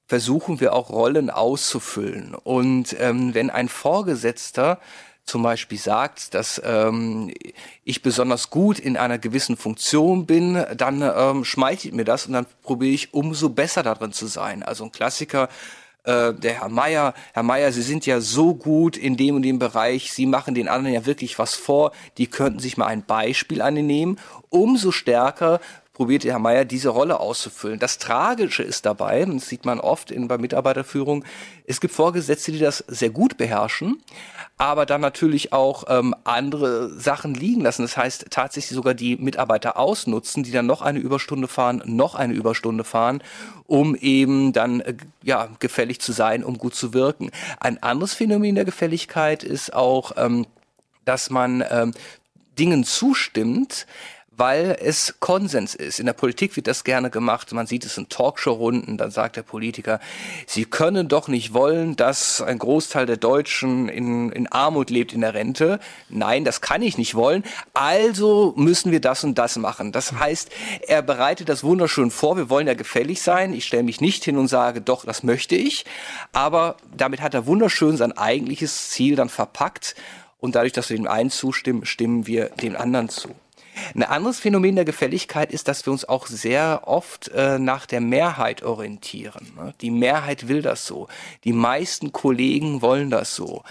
versuchen 0.08 0.60
wir 0.60 0.74
auch 0.74 0.90
Rollen 0.90 1.30
auszufüllen. 1.30 2.36
Und 2.36 2.96
ähm, 3.00 3.34
wenn 3.34 3.50
ein 3.50 3.70
Vorgesetzter 3.70 4.80
zum 5.30 5.44
Beispiel 5.44 5.78
sagt, 5.78 6.34
dass 6.34 6.62
ähm, 6.66 7.32
ich 7.84 8.02
besonders 8.02 8.50
gut 8.50 8.80
in 8.80 8.98
einer 8.98 9.20
gewissen 9.20 9.58
Funktion 9.58 10.26
bin, 10.26 10.66
dann 10.76 11.02
ähm, 11.02 11.46
schmeichelt 11.46 11.94
mir 11.94 12.04
das 12.04 12.26
und 12.26 12.34
dann 12.34 12.48
probiere 12.64 12.94
ich 12.94 13.14
umso 13.14 13.50
besser 13.50 13.84
darin 13.84 14.12
zu 14.12 14.26
sein. 14.26 14.64
Also 14.64 14.84
ein 14.84 14.92
Klassiker, 14.92 15.48
äh, 16.04 16.34
der 16.34 16.62
Herr 16.62 16.70
Meier, 16.70 17.14
Herr 17.34 17.44
Meier, 17.44 17.72
Sie 17.72 17.84
sind 17.84 18.06
ja 18.06 18.22
so 18.22 18.56
gut 18.56 18.98
in 18.98 19.18
dem 19.18 19.36
und 19.36 19.44
dem 19.44 19.60
Bereich, 19.60 20.12
Sie 20.12 20.26
machen 20.26 20.56
den 20.56 20.68
anderen 20.68 20.96
ja 20.96 21.06
wirklich 21.06 21.38
was 21.38 21.56
vor, 21.56 21.92
die 22.18 22.28
könnten 22.28 22.60
sich 22.60 22.76
mal 22.76 22.88
ein 22.88 23.04
Beispiel 23.04 23.62
an 23.62 23.78
ihn 23.78 23.88
nehmen. 23.88 24.20
Umso 24.50 24.92
stärker 24.92 25.60
probiert 26.00 26.24
Herr 26.24 26.40
Meier 26.40 26.64
diese 26.64 26.88
Rolle 26.88 27.20
auszufüllen. 27.20 27.78
Das 27.78 27.98
Tragische 27.98 28.64
ist 28.64 28.86
dabei, 28.86 29.26
das 29.26 29.50
sieht 29.50 29.66
man 29.66 29.82
oft 29.82 30.12
in, 30.12 30.30
bei 30.30 30.38
Mitarbeiterführung, 30.38 31.26
es 31.66 31.82
gibt 31.82 31.94
Vorgesetzte, 31.94 32.54
die 32.54 32.60
das 32.60 32.86
sehr 32.88 33.10
gut 33.10 33.36
beherrschen, 33.36 34.02
aber 34.58 34.86
dann 34.86 35.02
natürlich 35.02 35.52
auch 35.52 35.84
ähm, 35.90 36.16
andere 36.24 36.98
Sachen 36.98 37.34
liegen 37.34 37.60
lassen. 37.60 37.82
Das 37.82 37.98
heißt 37.98 38.28
tatsächlich 38.30 38.74
sogar 38.74 38.94
die 38.94 39.18
Mitarbeiter 39.18 39.76
ausnutzen, 39.76 40.44
die 40.44 40.52
dann 40.52 40.68
noch 40.68 40.82
eine 40.82 41.00
Überstunde 41.00 41.50
fahren, 41.50 41.84
noch 41.86 42.16
eine 42.16 42.34
Überstunde 42.34 42.86
fahren, 42.86 43.22
um 43.68 43.94
eben 43.94 44.54
dann 44.54 44.80
äh, 44.80 44.94
ja 45.22 45.50
gefällig 45.60 46.00
zu 46.00 46.14
sein, 46.14 46.46
um 46.46 46.58
gut 46.58 46.76
zu 46.76 46.94
wirken. 46.94 47.30
Ein 47.60 47.84
anderes 47.84 48.14
Phänomen 48.14 48.56
der 48.56 48.64
Gefälligkeit 48.64 49.44
ist 49.44 49.74
auch, 49.74 50.14
ähm, 50.16 50.48
dass 51.04 51.30
man 51.30 51.62
ähm, 51.70 51.92
Dingen 52.58 52.86
zustimmt, 52.86 53.86
weil 54.40 54.78
es 54.80 55.16
Konsens 55.20 55.76
ist. 55.76 56.00
In 56.00 56.06
der 56.06 56.14
Politik 56.14 56.56
wird 56.56 56.68
das 56.68 56.86
gerne 56.86 57.10
gemacht. 57.10 57.52
Man 57.52 57.68
sieht 57.68 57.86
es 57.86 57.98
in 57.98 58.08
Talkshow-Runden. 58.08 58.98
Dann 58.98 59.12
sagt 59.12 59.36
der 59.36 59.44
Politiker, 59.44 60.00
Sie 60.48 60.64
können 60.64 61.10
doch 61.10 61.28
nicht 61.28 61.54
wollen, 61.54 61.98
dass 61.98 62.42
ein 62.42 62.58
Großteil 62.58 63.06
der 63.06 63.18
Deutschen 63.18 63.90
in, 63.90 64.32
in 64.32 64.48
Armut 64.48 64.90
lebt 64.90 65.12
in 65.12 65.22
der 65.22 65.34
Rente. 65.34 65.80
Nein, 66.08 66.46
das 66.46 66.62
kann 66.62 66.82
ich 66.82 66.98
nicht 66.98 67.16
wollen. 67.16 67.44
Also 67.74 68.54
müssen 68.56 68.94
wir 68.94 69.02
das 69.02 69.26
und 69.26 69.38
das 69.38 69.58
machen. 69.58 69.92
Das 69.92 70.14
heißt, 70.14 70.50
er 70.88 71.02
bereitet 71.02 71.50
das 71.50 71.66
wunderschön 71.66 72.10
vor. 72.10 72.38
Wir 72.38 72.50
wollen 72.50 72.68
ja 72.68 72.76
gefällig 72.76 73.22
sein. 73.22 73.54
Ich 73.54 73.66
stelle 73.66 73.84
mich 73.84 74.00
nicht 74.00 74.24
hin 74.24 74.38
und 74.38 74.48
sage, 74.48 74.80
doch, 74.80 75.04
das 75.04 75.22
möchte 75.22 75.56
ich. 75.56 75.86
Aber 76.32 76.78
damit 76.96 77.22
hat 77.22 77.34
er 77.34 77.46
wunderschön 77.46 77.98
sein 77.98 78.18
eigentliches 78.18 78.90
Ziel 78.90 79.18
dann 79.18 79.28
verpackt. 79.28 79.96
Und 80.40 80.56
dadurch, 80.56 80.72
dass 80.72 80.90
wir 80.90 80.96
dem 80.96 81.08
einen 81.08 81.30
zustimmen, 81.30 81.86
stimmen 81.86 82.26
wir 82.26 82.46
dem 82.62 82.78
anderen 82.78 83.10
zu. 83.10 83.36
Ein 83.96 84.04
anderes 84.04 84.40
Phänomen 84.40 84.76
der 84.76 84.86
Gefälligkeit 84.86 85.52
ist, 85.52 85.68
dass 85.68 85.86
wir 85.86 85.92
uns 85.92 86.08
auch 86.08 86.28
sehr 86.28 86.82
oft 86.86 87.30
äh, 87.30 87.60
nach 87.60 87.86
der 87.86 88.02
Mehrheit 88.02 88.64
orientieren. 88.64 89.52
Ne? 89.56 89.74
Die 89.82 89.92
Mehrheit 89.92 90.48
will 90.48 90.62
das 90.62 90.86
so. 90.86 91.08
Die 91.44 91.54
meisten 91.54 92.12
Kollegen 92.12 92.82
wollen 92.82 93.10
das 93.10 93.36
so 93.36 93.64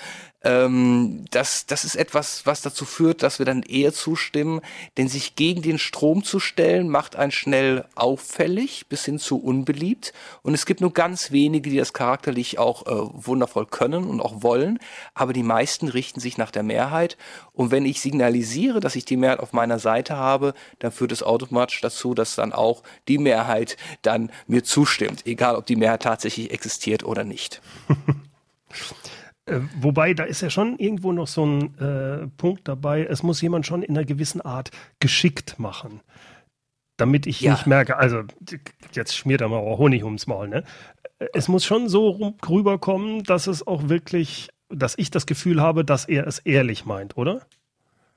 ähm, 0.43 1.25
das, 1.31 1.67
das 1.67 1.85
ist 1.85 1.97
etwas, 1.97 2.47
was 2.47 2.63
dazu 2.63 2.85
führt, 2.85 3.23
dass 3.23 3.41
wir 3.41 3.47
dann 3.47 3.63
eher 3.63 3.93
zustimmen, 3.93 4.61
denn 4.97 5.09
sich 5.09 5.35
gegen 5.35 5.63
den 5.63 5.79
Strom 5.79 6.23
zu 6.23 6.39
stellen, 6.39 6.89
macht 6.89 7.17
einen 7.17 7.33
schnell 7.33 7.85
auffällig 7.97 8.87
bis 8.89 9.05
hin 9.05 9.19
zu 9.19 9.39
unbeliebt. 9.39 10.13
Und 10.43 10.55
es 10.55 10.65
gibt 10.65 10.81
nur 10.81 10.93
ganz 10.93 11.33
wenige, 11.33 11.71
die 11.71 11.77
das 11.77 11.93
charakterlich 11.93 12.59
auch 12.59 12.87
äh, 12.87 13.27
wundervoll 13.27 13.67
können 13.67 14.05
und 14.05 14.21
auch 14.21 14.43
wollen, 14.43 14.79
aber 15.15 15.33
die 15.33 15.43
meisten 15.43 15.89
richten 15.89 16.21
sich 16.21 16.39
nach 16.39 16.53
der 16.53 16.63
Mehrheit. 16.63 17.17
Und 17.53 17.73
wenn 17.73 17.85
ich 17.85 18.01
signalisiere, 18.01 18.79
dass 18.79 18.95
ich 18.95 19.05
die 19.05 19.17
Mehrheit 19.17 19.41
auf 19.41 19.53
meiner 19.53 19.81
Seite 19.81 20.17
habe, 20.17 20.55
dann 20.79 20.93
führt 20.93 21.11
es 21.11 21.25
automatisch 21.25 21.81
dazu, 21.81 22.15
dass 22.15 22.37
dann 22.37 22.53
auch 22.53 22.85
die 23.09 23.19
Mehrheit 23.19 23.77
dann 24.03 24.31
mir 24.47 24.63
zustimmt, 24.63 25.27
egal 25.27 25.57
ob 25.57 25.67
die 25.67 25.77
Mehrheit 25.77 26.03
tatsächlich 26.03 26.53
existiert 26.53 27.03
oder 27.03 27.25
nicht. 27.25 27.61
Äh, 29.49 29.61
wobei, 29.81 30.15
da 30.15 30.25
ist 30.25 30.43
ja 30.43 30.51
schon 30.51 30.79
irgendwo 30.79 31.13
noch 31.13 31.27
so 31.27 31.45
ein 31.45 31.79
äh, 31.79 32.27
Punkt 32.37 32.69
dabei, 32.69 33.05
es 33.05 33.23
muss 33.23 33.41
jemand 33.41 33.67
schon 33.67 33.83
in 33.83 33.97
einer 33.97 34.05
gewissen 34.05 34.41
Art 34.41 34.71
geschickt 35.01 35.59
machen. 35.59 36.01
Damit 36.97 37.27
ich 37.27 37.41
ja. 37.41 37.53
nicht 37.53 37.67
merke, 37.67 37.97
also 37.97 38.23
jetzt 38.93 39.17
schmiert 39.17 39.41
er 39.41 39.49
mal 39.49 39.61
Honig 39.61 40.05
ums 40.05 40.27
Maul, 40.27 40.49
ne? 40.49 40.65
Es 41.33 41.49
muss 41.49 41.65
schon 41.65 41.89
so 41.89 42.35
rüberkommen, 42.49 43.23
dass 43.25 43.47
es 43.47 43.67
auch 43.67 43.89
wirklich, 43.89 44.51
dass 44.69 44.99
ich 44.99 45.11
das 45.11 45.27
Gefühl 45.27 45.61
habe, 45.61 45.85
dass 45.85 46.05
er 46.05 46.27
es 46.27 46.41
ehrlich 46.41 46.85
meint, 46.85 47.17
oder? 47.17 47.47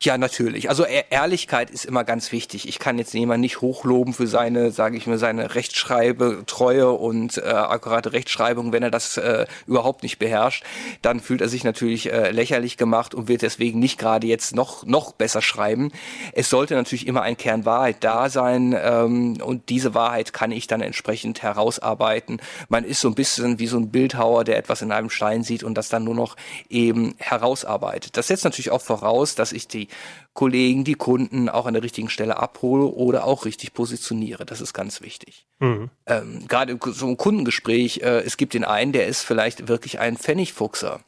Ja, 0.04 0.18
natürlich. 0.18 0.68
Also 0.68 0.84
e 0.84 1.04
Ehrlichkeit 1.12 1.70
ist 1.70 1.86
immer 1.86 2.04
ganz 2.04 2.32
wichtig. 2.32 2.68
Ich 2.68 2.80
kann 2.80 2.98
jetzt 2.98 3.14
jemanden 3.14 3.42
nicht 3.42 3.62
hochloben 3.62 4.16
für 4.16 4.26
seine, 4.26 4.72
sage 4.72 4.98
ich 4.98 5.06
mal, 5.06 5.20
seine 5.20 5.54
Rechtschreibe, 5.54 6.42
Treue 6.48 6.90
und 6.90 7.38
äh, 7.38 7.42
akkurate 7.42 8.12
Rechtschreibung, 8.12 8.72
wenn 8.72 8.82
er 8.82 8.90
das 8.90 9.18
äh, 9.18 9.46
überhaupt 9.68 10.02
nicht 10.02 10.18
beherrscht. 10.18 10.64
Dann 11.04 11.20
fühlt 11.20 11.40
er 11.40 11.50
sich 11.50 11.64
natürlich 11.64 12.12
äh, 12.12 12.32
lächerlich 12.32 12.78
gemacht 12.78 13.14
und 13.14 13.28
wird 13.28 13.44
deswegen 13.44 13.78
nicht 13.78 14.00
gerade 14.00 14.26
jetzt 14.26 14.56
noch 14.56 14.88
noch 14.88 15.12
besser 15.12 15.44
schreiben. 15.44 15.92
Es 16.34 16.50
sollte 16.50 16.74
natürlich 16.74 17.06
immer 17.06 17.22
ein 17.22 17.38
Kern 17.38 17.66
Wahrheit 17.66 17.98
da 18.00 18.30
sein 18.30 18.76
ähm, 18.76 19.38
und 19.40 19.70
diese 19.70 19.94
Wahrheit 19.94 20.34
kann 20.34 20.52
ich 20.52 20.66
dann 20.66 20.82
entsprechend 20.82 21.44
herausarbeiten. 21.44 22.42
Man 22.70 22.86
ist 22.86 23.02
so 23.02 23.08
ein 23.08 23.14
bisschen 23.14 23.60
wie 23.60 23.68
so 23.68 23.78
ein 23.78 23.92
Bildhauer, 23.92 24.46
der 24.46 24.58
etwas 24.58 24.82
in 24.82 24.92
einem 24.92 25.12
Stein 25.12 25.44
sieht 25.44 25.64
und 25.64 25.76
das 25.76 25.90
dann 25.90 26.04
nur 26.06 26.16
noch 26.16 26.38
eben 26.70 27.14
herausarbeitet. 27.20 28.18
Das 28.18 28.26
setzt 28.26 28.46
natürlich 28.46 28.72
auch 28.72 28.82
voraus, 28.82 29.36
dass 29.36 29.52
ich 29.52 29.68
die 29.68 29.91
Kollegen, 30.34 30.84
die 30.84 30.94
Kunden 30.94 31.50
auch 31.50 31.66
an 31.66 31.74
der 31.74 31.84
richtigen 31.84 32.10
Stelle 32.10 32.38
abhole 32.38 32.86
oder 32.86 33.26
auch 33.26 33.46
richtig 33.46 33.74
positioniere. 33.74 34.46
Das 34.46 34.62
ist 34.62 34.74
ganz 34.74 35.02
wichtig. 35.02 35.46
Mhm. 35.60 35.90
Ähm, 36.06 36.48
Gerade 36.48 36.80
so 36.82 37.08
einem 37.08 37.18
Kundengespräch, 37.18 38.02
äh, 38.02 38.22
es 38.22 38.38
gibt 38.38 38.54
den 38.54 38.64
einen, 38.64 38.94
der 38.94 39.08
ist 39.08 39.24
vielleicht 39.24 39.68
wirklich 39.68 40.00
ein 40.00 40.18
Pfennigfuchser. 40.18 41.02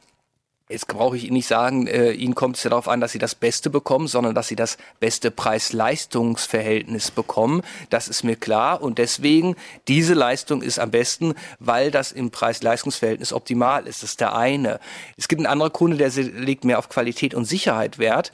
Jetzt 0.73 0.87
brauche 0.87 1.15
ich 1.15 1.25
Ihnen 1.25 1.33
nicht 1.33 1.45
sagen, 1.45 1.85
äh, 1.85 2.13
Ihnen 2.13 2.33
kommt 2.33 2.57
es 2.57 2.63
ja 2.63 2.71
darauf 2.71 2.87
an, 2.87 2.99
dass 2.99 3.11
Sie 3.11 3.19
das 3.19 3.35
Beste 3.35 3.69
bekommen, 3.69 4.07
sondern 4.07 4.33
dass 4.33 4.47
Sie 4.47 4.55
das 4.55 4.77
beste 4.99 5.29
Preis-Leistungs-Verhältnis 5.29 7.11
bekommen. 7.11 7.61
Das 7.91 8.07
ist 8.07 8.23
mir 8.23 8.35
klar. 8.35 8.81
Und 8.81 8.97
deswegen, 8.97 9.55
diese 9.87 10.15
Leistung 10.15 10.63
ist 10.63 10.79
am 10.79 10.89
besten, 10.89 11.35
weil 11.59 11.91
das 11.91 12.11
im 12.11 12.31
Preis-Leistungs-Verhältnis 12.31 13.33
optimal 13.33 13.85
ist. 13.85 14.01
Das 14.01 14.11
ist 14.11 14.19
der 14.19 14.35
eine. 14.35 14.79
Es 15.15 15.27
gibt 15.27 15.41
einen 15.41 15.45
anderen 15.45 15.71
Kunde, 15.71 15.97
der 15.97 16.09
legt 16.09 16.65
mehr 16.65 16.79
auf 16.79 16.89
Qualität 16.89 17.35
und 17.35 17.45
Sicherheit 17.45 17.99
Wert. 17.99 18.31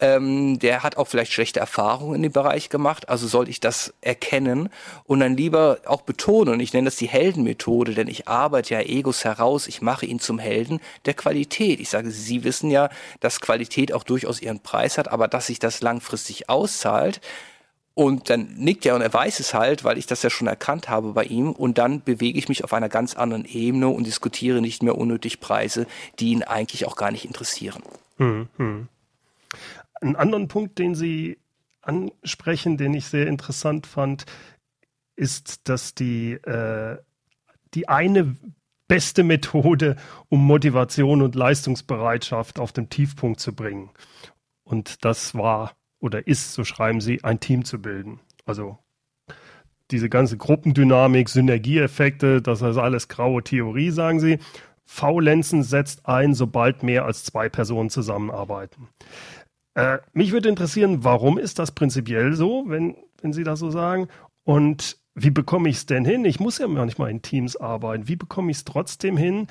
Ähm, 0.00 0.58
der 0.58 0.82
hat 0.82 0.96
auch 0.96 1.06
vielleicht 1.06 1.32
schlechte 1.32 1.60
Erfahrungen 1.60 2.16
in 2.16 2.22
dem 2.22 2.32
Bereich 2.32 2.70
gemacht, 2.70 3.10
also 3.10 3.26
sollte 3.26 3.50
ich 3.50 3.60
das 3.60 3.92
erkennen 4.00 4.70
und 5.04 5.20
dann 5.20 5.36
lieber 5.36 5.78
auch 5.84 6.00
betonen, 6.00 6.54
und 6.54 6.60
ich 6.60 6.72
nenne 6.72 6.86
das 6.86 6.96
die 6.96 7.08
Heldenmethode, 7.08 7.94
denn 7.94 8.08
ich 8.08 8.26
arbeite 8.26 8.74
ja 8.74 8.80
Egos 8.80 9.24
heraus, 9.24 9.66
ich 9.66 9.82
mache 9.82 10.06
ihn 10.06 10.18
zum 10.18 10.38
Helden 10.38 10.80
der 11.04 11.12
Qualität. 11.12 11.79
Ich 11.80 11.88
sage, 11.88 12.10
Sie 12.10 12.44
wissen 12.44 12.70
ja, 12.70 12.90
dass 13.20 13.40
Qualität 13.40 13.92
auch 13.92 14.04
durchaus 14.04 14.40
ihren 14.40 14.60
Preis 14.60 14.98
hat, 14.98 15.08
aber 15.08 15.28
dass 15.28 15.46
sich 15.46 15.58
das 15.58 15.80
langfristig 15.80 16.48
auszahlt, 16.48 17.20
und 17.94 18.30
dann 18.30 18.54
nickt 18.54 18.86
er 18.86 18.94
und 18.94 19.02
er 19.02 19.12
weiß 19.12 19.40
es 19.40 19.52
halt, 19.52 19.84
weil 19.84 19.98
ich 19.98 20.06
das 20.06 20.22
ja 20.22 20.30
schon 20.30 20.46
erkannt 20.46 20.88
habe 20.88 21.12
bei 21.12 21.24
ihm. 21.24 21.52
Und 21.52 21.76
dann 21.76 22.02
bewege 22.02 22.38
ich 22.38 22.48
mich 22.48 22.64
auf 22.64 22.72
einer 22.72 22.88
ganz 22.88 23.14
anderen 23.14 23.44
Ebene 23.44 23.88
und 23.88 24.06
diskutiere 24.06 24.62
nicht 24.62 24.82
mehr 24.82 24.96
unnötig 24.96 25.40
Preise, 25.40 25.86
die 26.18 26.30
ihn 26.30 26.42
eigentlich 26.42 26.86
auch 26.86 26.96
gar 26.96 27.10
nicht 27.10 27.26
interessieren. 27.26 27.82
Hm, 28.16 28.48
hm. 28.56 28.88
Einen 30.00 30.16
anderen 30.16 30.48
Punkt, 30.48 30.78
den 30.78 30.94
Sie 30.94 31.36
ansprechen, 31.82 32.78
den 32.78 32.94
ich 32.94 33.06
sehr 33.06 33.26
interessant 33.26 33.86
fand, 33.86 34.24
ist, 35.16 35.68
dass 35.68 35.94
die, 35.94 36.32
äh, 36.32 36.96
die 37.74 37.88
eine 37.88 38.36
beste 38.90 39.22
Methode, 39.22 39.94
um 40.28 40.44
Motivation 40.44 41.22
und 41.22 41.36
Leistungsbereitschaft 41.36 42.58
auf 42.58 42.72
den 42.72 42.88
Tiefpunkt 42.90 43.38
zu 43.38 43.54
bringen. 43.54 43.90
Und 44.64 45.04
das 45.04 45.36
war 45.36 45.76
oder 46.00 46.26
ist, 46.26 46.54
so 46.54 46.64
schreiben 46.64 47.00
Sie, 47.00 47.22
ein 47.22 47.38
Team 47.38 47.64
zu 47.64 47.80
bilden. 47.80 48.18
Also 48.46 48.78
diese 49.92 50.08
ganze 50.08 50.36
Gruppendynamik, 50.36 51.28
Synergieeffekte, 51.28 52.42
das 52.42 52.62
ist 52.62 52.78
alles 52.78 53.06
graue 53.06 53.44
Theorie, 53.44 53.90
sagen 53.90 54.18
Sie. 54.18 54.38
Faulenzen 54.84 55.62
setzt 55.62 56.06
ein, 56.06 56.34
sobald 56.34 56.82
mehr 56.82 57.04
als 57.04 57.22
zwei 57.22 57.48
Personen 57.48 57.90
zusammenarbeiten. 57.90 58.88
Äh, 59.74 59.98
mich 60.14 60.32
würde 60.32 60.48
interessieren, 60.48 61.04
warum 61.04 61.38
ist 61.38 61.60
das 61.60 61.70
prinzipiell 61.70 62.34
so, 62.34 62.64
wenn, 62.66 62.96
wenn 63.22 63.32
Sie 63.32 63.44
das 63.44 63.60
so 63.60 63.70
sagen? 63.70 64.08
Und 64.42 64.98
wie 65.22 65.30
bekomme 65.30 65.68
ich 65.68 65.76
es 65.76 65.86
denn 65.86 66.04
hin? 66.04 66.24
Ich 66.24 66.40
muss 66.40 66.58
ja 66.58 66.66
manchmal 66.66 67.10
in 67.10 67.22
Teams 67.22 67.56
arbeiten. 67.56 68.08
Wie 68.08 68.16
bekomme 68.16 68.50
ich 68.50 68.58
es 68.58 68.64
trotzdem 68.64 69.16
hin, 69.16 69.48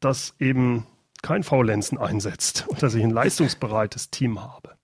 dass 0.00 0.34
eben 0.38 0.86
kein 1.22 1.42
Faulenzen 1.42 1.98
einsetzt 1.98 2.66
und 2.68 2.82
dass 2.82 2.94
ich 2.94 3.04
ein 3.04 3.10
leistungsbereites 3.10 4.10
Team 4.10 4.40
habe? 4.40 4.79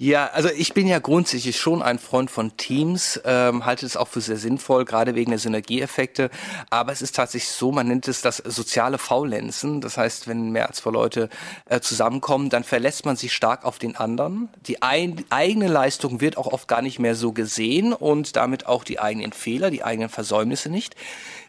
Ja, 0.00 0.26
also 0.26 0.48
ich 0.48 0.74
bin 0.74 0.86
ja 0.86 1.00
grundsätzlich 1.00 1.58
schon 1.58 1.82
ein 1.82 1.98
Freund 1.98 2.30
von 2.30 2.56
Teams, 2.56 3.20
ähm, 3.24 3.66
halte 3.66 3.84
es 3.84 3.96
auch 3.96 4.06
für 4.06 4.20
sehr 4.20 4.36
sinnvoll, 4.36 4.84
gerade 4.84 5.16
wegen 5.16 5.32
der 5.32 5.40
Synergieeffekte. 5.40 6.30
Aber 6.70 6.92
es 6.92 7.02
ist 7.02 7.16
tatsächlich 7.16 7.50
so, 7.50 7.72
man 7.72 7.88
nennt 7.88 8.06
es 8.06 8.22
das 8.22 8.36
soziale 8.36 8.98
Faulenzen. 8.98 9.80
Das 9.80 9.96
heißt, 9.96 10.28
wenn 10.28 10.52
mehr 10.52 10.68
als 10.68 10.76
zwei 10.76 10.92
Leute 10.92 11.28
äh, 11.64 11.80
zusammenkommen, 11.80 12.48
dann 12.48 12.62
verlässt 12.62 13.06
man 13.06 13.16
sich 13.16 13.32
stark 13.32 13.64
auf 13.64 13.80
den 13.80 13.96
anderen. 13.96 14.48
Die 14.68 14.82
ein, 14.82 15.24
eigene 15.30 15.66
Leistung 15.66 16.20
wird 16.20 16.36
auch 16.36 16.46
oft 16.46 16.68
gar 16.68 16.80
nicht 16.80 17.00
mehr 17.00 17.16
so 17.16 17.32
gesehen 17.32 17.92
und 17.92 18.36
damit 18.36 18.66
auch 18.66 18.84
die 18.84 19.00
eigenen 19.00 19.32
Fehler, 19.32 19.72
die 19.72 19.82
eigenen 19.82 20.10
Versäumnisse 20.10 20.70
nicht. 20.70 20.94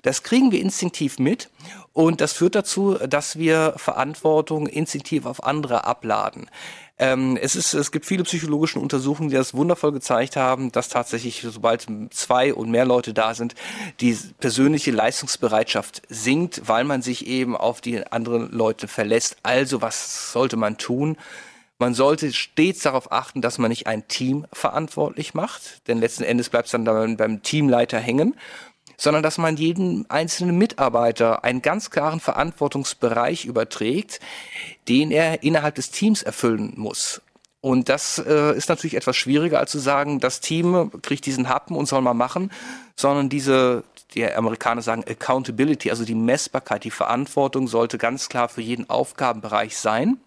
Das 0.02 0.24
kriegen 0.24 0.52
wir 0.52 0.60
instinktiv 0.60 1.20
mit 1.20 1.52
und 1.94 2.20
das 2.20 2.34
führt 2.34 2.56
dazu, 2.56 2.96
dass 2.96 3.38
wir 3.38 3.76
Verantwortung 3.78 4.66
instinktiv 4.66 5.28
auf 5.28 5.44
andere 5.44 5.86
abladen. 5.86 6.50
Ähm, 7.00 7.38
es, 7.42 7.56
ist, 7.56 7.74
es 7.74 7.92
gibt 7.92 8.06
viele 8.06 8.24
psychologische 8.24 8.80
Untersuchungen, 8.80 9.30
die 9.30 9.36
das 9.36 9.54
wundervoll 9.54 9.94
gezeigt 9.94 10.36
haben, 10.36 10.72
dass 10.72 10.90
tatsächlich, 10.90 11.46
sobald 11.50 11.88
zwei 12.12 12.54
und 12.54 12.70
mehr 12.70 12.86
Leute 12.86 13.14
da 13.14 13.34
sind, 13.34 13.56
die 14.02 14.18
persönliche 14.40 14.92
Leistungsbereitschaft 14.92 16.02
sinkt, 16.10 16.64
weil 16.68 16.84
man 16.84 17.02
sich 17.02 17.26
eben 17.26 17.56
auf 17.56 17.80
die 17.80 18.06
anderen 18.06 18.52
Leute 18.52 18.90
verlässt. 18.90 19.38
Also 19.44 19.82
was 19.82 20.34
sollte 20.34 20.58
man 20.58 20.78
tun? 20.78 21.16
Man 21.82 21.94
sollte 21.94 22.34
stets 22.34 22.82
darauf 22.82 23.14
achten, 23.14 23.42
dass 23.42 23.58
man 23.58 23.70
nicht 23.70 23.88
ein 23.88 24.06
Team 24.10 24.46
verantwortlich 24.52 25.34
macht, 25.34 25.88
denn 25.88 26.00
letzten 26.00 26.24
Endes 26.24 26.50
bleibt 26.50 26.66
es 26.66 26.74
dann 26.74 27.16
beim 27.16 27.42
Teamleiter 27.42 27.98
hängen 27.98 28.36
sondern 29.00 29.24
dass 29.24 29.38
man 29.40 29.56
jedem 29.56 30.06
einzelnen 30.10 30.58
Mitarbeiter 30.58 31.44
einen 31.44 31.62
ganz 31.64 31.90
klaren 31.90 32.20
Verantwortungsbereich 32.20 33.46
überträgt, 33.46 34.20
den 34.88 35.10
er 35.10 35.42
innerhalb 35.42 35.76
des 35.76 35.90
Teams 35.90 36.22
erfüllen 36.22 36.74
muss. 36.76 37.22
Und 37.62 37.90
das 37.90 38.20
äh, 38.20 38.56
ist 38.56 38.70
natürlich 38.70 38.96
etwas 38.96 39.18
schwieriger, 39.18 39.60
als 39.60 39.72
zu 39.72 39.80
sagen, 39.80 40.20
das 40.20 40.42
Team 40.42 40.92
kriegt 41.02 41.26
diesen 41.26 41.50
Happen 41.50 41.76
und 41.76 41.88
soll 41.88 42.02
mal 42.02 42.14
machen, 42.14 42.52
sondern 42.96 43.30
diese, 43.30 43.84
die 44.14 44.26
Amerikaner 44.26 44.82
sagen 44.82 45.04
Accountability, 45.08 45.90
also 45.90 46.06
die 46.06 46.16
Messbarkeit, 46.16 46.84
die 46.84 46.92
Verantwortung 46.92 47.68
sollte 47.68 47.98
ganz 47.98 48.30
klar 48.30 48.50
für 48.50 48.62
jeden 48.62 48.90
Aufgabenbereich 48.90 49.78
sein 49.78 50.20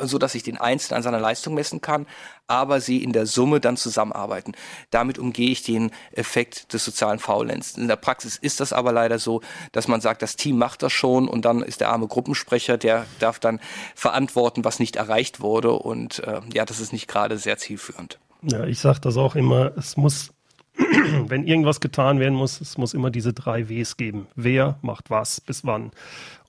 so 0.00 0.18
dass 0.18 0.34
ich 0.34 0.42
den 0.42 0.58
Einzelnen 0.58 0.98
an 0.98 1.02
seiner 1.02 1.20
Leistung 1.20 1.54
messen 1.54 1.80
kann, 1.80 2.06
aber 2.46 2.80
sie 2.80 3.02
in 3.02 3.12
der 3.12 3.26
Summe 3.26 3.60
dann 3.60 3.76
zusammenarbeiten. 3.76 4.52
Damit 4.90 5.18
umgehe 5.18 5.50
ich 5.50 5.62
den 5.62 5.90
Effekt 6.12 6.72
des 6.72 6.84
sozialen 6.84 7.18
Faulenzens. 7.18 7.78
In 7.78 7.88
der 7.88 7.96
Praxis 7.96 8.36
ist 8.36 8.60
das 8.60 8.72
aber 8.72 8.92
leider 8.92 9.18
so, 9.18 9.40
dass 9.72 9.88
man 9.88 10.00
sagt, 10.00 10.22
das 10.22 10.36
Team 10.36 10.58
macht 10.58 10.82
das 10.82 10.92
schon 10.92 11.28
und 11.28 11.44
dann 11.44 11.62
ist 11.62 11.80
der 11.80 11.90
arme 11.90 12.06
Gruppensprecher, 12.06 12.76
der 12.78 13.06
darf 13.18 13.38
dann 13.38 13.60
verantworten, 13.94 14.64
was 14.64 14.78
nicht 14.78 14.96
erreicht 14.96 15.40
wurde 15.40 15.72
und 15.72 16.20
äh, 16.20 16.40
ja, 16.52 16.64
das 16.64 16.80
ist 16.80 16.92
nicht 16.92 17.08
gerade 17.08 17.38
sehr 17.38 17.58
zielführend. 17.58 18.18
Ja, 18.42 18.64
ich 18.64 18.78
sage 18.78 19.00
das 19.00 19.16
auch 19.16 19.34
immer, 19.34 19.72
es 19.76 19.96
muss 19.96 20.30
wenn 21.28 21.46
irgendwas 21.46 21.80
getan 21.80 22.20
werden 22.20 22.34
muss, 22.34 22.60
es 22.60 22.76
muss 22.76 22.94
immer 22.94 23.10
diese 23.10 23.32
drei 23.32 23.68
Ws 23.68 23.96
geben. 23.96 24.26
Wer 24.34 24.78
macht 24.82 25.10
was, 25.10 25.40
bis 25.40 25.64
wann. 25.64 25.90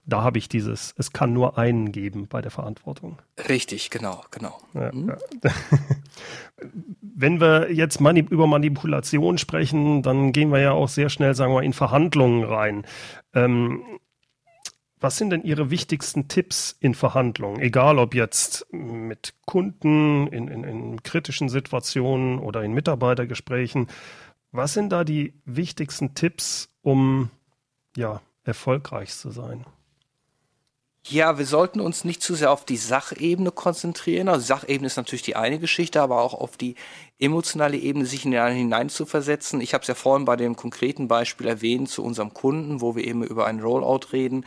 Da 0.08 0.24
habe 0.24 0.38
ich 0.38 0.48
dieses, 0.48 0.96
es 0.98 1.12
kann 1.12 1.34
nur 1.34 1.58
einen 1.58 1.92
geben 1.92 2.28
bei 2.28 2.42
der 2.42 2.50
Verantwortung. 2.50 3.22
Richtig, 3.50 3.90
genau, 3.90 4.24
genau. 4.32 4.58
Ja, 4.74 4.92
mhm. 4.94 5.10
ja. 5.44 5.52
Wenn 7.02 7.42
wir 7.42 7.72
jetzt 7.72 8.00
mani 8.00 8.22
über 8.22 8.48
Manipulation 8.48 9.38
sprechen, 9.38 10.02
dann 10.04 10.32
gehen 10.32 10.52
wir 10.52 10.60
ja 10.60 10.72
auch 10.72 10.88
sehr 10.88 11.10
schnell, 11.10 11.36
sagen 11.36 11.54
wir, 11.54 11.62
in 11.62 11.74
Verhandlungen 11.74 12.46
rein. 12.46 12.86
Ähm, 13.34 13.84
was 15.00 15.18
sind 15.18 15.30
denn 15.30 15.44
Ihre 15.44 15.70
wichtigsten 15.70 16.30
Tipps 16.30 16.76
in 16.80 16.96
Verhandlungen? 16.96 17.60
Egal 17.60 18.00
ob 18.00 18.16
jetzt 18.16 18.66
mit 18.72 19.34
Kunden, 19.46 20.28
in, 20.28 20.48
in, 20.48 20.64
in 20.64 21.04
kritischen 21.04 21.50
Situationen 21.50 22.40
oder 22.40 22.64
in 22.64 22.74
Mitarbeitergesprächen. 22.74 23.88
Was 24.52 24.74
sind 24.74 24.90
da 24.90 25.04
die 25.04 25.34
wichtigsten 25.46 26.16
Tipps, 26.16 26.70
um 26.82 27.30
ja, 27.96 28.22
erfolgreich 28.46 29.14
zu 29.14 29.30
sein? 29.32 29.66
Ja, 31.10 31.38
wir 31.38 31.46
sollten 31.46 31.80
uns 31.80 32.04
nicht 32.04 32.22
zu 32.22 32.36
sehr 32.36 32.52
auf 32.52 32.66
die 32.66 32.76
Sachebene 32.76 33.52
konzentrieren. 33.52 34.28
Also 34.28 34.46
Sachebene 34.46 34.88
ist 34.88 34.98
natürlich 34.98 35.22
die 35.22 35.38
eine 35.38 35.58
Geschichte, 35.58 36.02
aber 36.02 36.22
auch 36.22 36.34
auf 36.34 36.58
die 36.58 36.76
emotionale 37.18 37.78
Ebene 37.78 38.06
sich 38.06 38.26
in 38.26 38.32
den 38.32 38.52
hinein 38.52 38.90
zu 38.90 39.06
versetzen. 39.06 39.62
Ich 39.62 39.74
habe 39.74 39.84
es 39.84 39.88
ja 39.88 39.96
vorhin 39.96 40.26
bei 40.26 40.36
dem 40.36 40.58
konkreten 40.58 41.08
Beispiel 41.08 41.48
erwähnt 41.48 41.90
zu 41.90 42.04
unserem 42.04 42.34
Kunden, 42.34 42.82
wo 42.82 42.98
wir 42.98 43.06
eben 43.06 43.24
über 43.24 43.46
einen 43.46 43.62
Rollout 43.62 44.12
reden. 44.12 44.46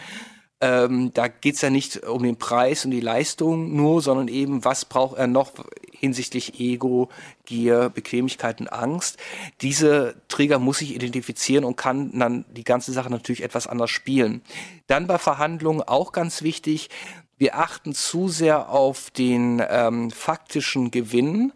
Ähm, 0.63 1.13
da 1.15 1.29
geht's 1.29 1.63
ja 1.63 1.71
nicht 1.71 2.07
um 2.07 2.23
den 2.23 2.37
Preis 2.37 2.85
und 2.85 2.91
die 2.91 3.01
Leistung 3.01 3.75
nur, 3.75 4.03
sondern 4.03 4.29
eben, 4.29 4.65
was 4.65 4.85
braucht 4.85 5.17
er 5.17 5.27
noch 5.27 5.53
hinsichtlich 5.91 6.61
Ego, 6.61 7.09
Gier, 7.45 7.91
Bequemlichkeit 7.91 8.61
und 8.61 8.73
Angst. 8.73 9.19
Diese 9.61 10.17
Trigger 10.29 10.59
muss 10.59 10.81
ich 10.81 10.95
identifizieren 10.95 11.65
und 11.65 11.77
kann 11.77 12.19
dann 12.19 12.45
die 12.51 12.65
ganze 12.65 12.93
Sache 12.93 13.11
natürlich 13.11 13.43
etwas 13.43 13.67
anders 13.67 13.91
spielen. 13.91 14.43
Dann 14.87 15.07
bei 15.07 15.19
Verhandlungen 15.19 15.83
auch 15.83 16.13
ganz 16.13 16.43
wichtig, 16.43 16.91
wir 17.39 17.59
achten 17.59 17.95
zu 17.95 18.29
sehr 18.29 18.69
auf 18.69 19.11
den 19.11 19.63
ähm, 19.67 20.11
faktischen 20.11 20.91
Gewinn. 20.91 21.53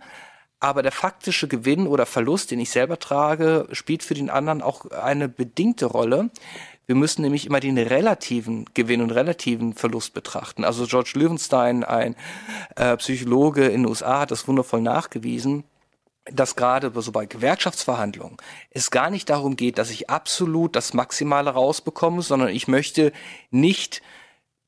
Aber 0.61 0.83
der 0.83 0.93
faktische 0.93 1.47
Gewinn 1.47 1.87
oder 1.87 2.07
Verlust, 2.07 2.51
den 2.51 2.59
ich 2.59 2.71
selber 2.71 2.99
trage, 2.99 3.69
spielt 3.73 4.03
für 4.03 4.15
den 4.15 4.31
anderen 4.31 4.63
auch 4.63 4.91
eine 4.91 5.29
bedingte 5.29 5.85
Rolle. 5.85 6.31
Wir 6.87 6.95
müssen 6.95 7.23
nämlich 7.23 7.47
immer 7.47 7.61
den 7.61 7.79
relativen 7.79 8.67
Gewinn 8.75 9.01
und 9.01 9.11
relativen 9.11 9.75
Verlust 9.75 10.15
betrachten. 10.15 10.65
Also 10.65 10.87
George 10.87 11.13
Löwenstein, 11.15 11.85
ein 11.85 12.17
äh, 12.77 12.97
Psychologe 12.97 13.67
in 13.67 13.83
den 13.83 13.87
USA, 13.87 14.21
hat 14.21 14.31
das 14.31 14.47
wundervoll 14.47 14.81
nachgewiesen 14.81 15.65
dass 16.27 16.57
gerade 16.57 16.91
so 17.03 17.13
bei 17.13 17.27
Gewerkschaftsverhandlungen 17.27 18.39
es 18.71 18.91
gar 18.91 19.11
nicht 19.11 19.29
darum 19.29 19.57
geht, 19.57 19.79
dass 19.79 19.91
ich 19.91 20.09
absolut 20.09 20.75
das 20.75 20.95
Maximale 20.95 21.51
rausbekomme, 21.51 22.23
sondern 22.23 22.49
ich 22.49 22.67
möchte 22.67 23.13
nicht 23.51 24.01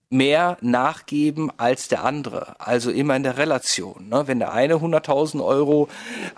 mehr 0.09 0.57
nachgeben 0.61 1.51
als 1.57 1.89
der 1.89 2.05
andere. 2.05 2.55
Also 2.61 2.91
immer 2.93 3.17
in 3.17 3.25
der 3.25 3.39
Relation. 3.39 4.09
Ne? 4.09 4.25
Wenn 4.27 4.39
der 4.39 4.53
eine 4.53 4.75
100.000 4.75 5.45
Euro 5.45 5.89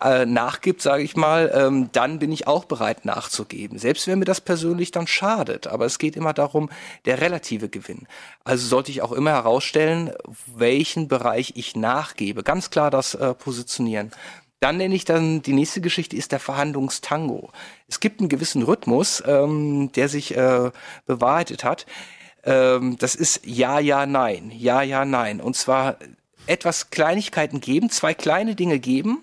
äh, 0.02 0.24
nachgibt, 0.24 0.80
sage 0.80 1.02
ich 1.02 1.16
mal, 1.16 1.50
ähm, 1.54 1.90
dann 1.92 2.18
bin 2.18 2.32
ich 2.32 2.46
auch 2.46 2.64
bereit 2.64 3.04
nachzugeben. 3.04 3.78
Selbst 3.78 4.06
wenn 4.06 4.20
mir 4.20 4.24
das 4.24 4.40
persönlich 4.40 4.90
dann 4.90 5.06
schadet. 5.06 5.66
Aber 5.66 5.84
es 5.84 5.98
geht 5.98 6.16
immer 6.16 6.32
darum, 6.32 6.70
der 7.04 7.20
relative 7.20 7.68
Gewinn. 7.68 8.06
Also 8.42 8.66
sollte 8.66 8.90
ich 8.90 9.02
auch 9.02 9.12
immer 9.12 9.32
herausstellen, 9.32 10.12
welchen 10.46 11.08
Bereich 11.08 11.52
ich 11.56 11.76
nachgebe. 11.76 12.42
Ganz 12.42 12.70
klar 12.70 12.90
das 12.90 13.14
äh, 13.14 13.34
positionieren. 13.34 14.12
Dann 14.60 14.78
nenne 14.78 14.94
ich 14.94 15.04
dann, 15.04 15.42
die 15.42 15.52
nächste 15.52 15.80
Geschichte 15.80 16.16
ist 16.16 16.32
der 16.32 16.40
Verhandlungstango. 16.40 17.50
Es 17.86 18.00
gibt 18.00 18.20
einen 18.20 18.28
gewissen 18.28 18.62
Rhythmus, 18.62 19.22
ähm, 19.24 19.92
der 19.92 20.08
sich 20.08 20.36
äh, 20.36 20.70
bewahrheitet 21.06 21.62
hat 21.62 21.86
ähm, 22.48 22.96
das 22.98 23.14
ist 23.14 23.42
ja, 23.44 23.78
ja, 23.78 24.06
nein, 24.06 24.50
ja, 24.56 24.80
ja, 24.80 25.04
nein. 25.04 25.40
Und 25.40 25.54
zwar 25.54 25.98
etwas 26.46 26.88
Kleinigkeiten 26.88 27.60
geben, 27.60 27.90
zwei 27.90 28.14
kleine 28.14 28.54
Dinge 28.54 28.78
geben, 28.78 29.22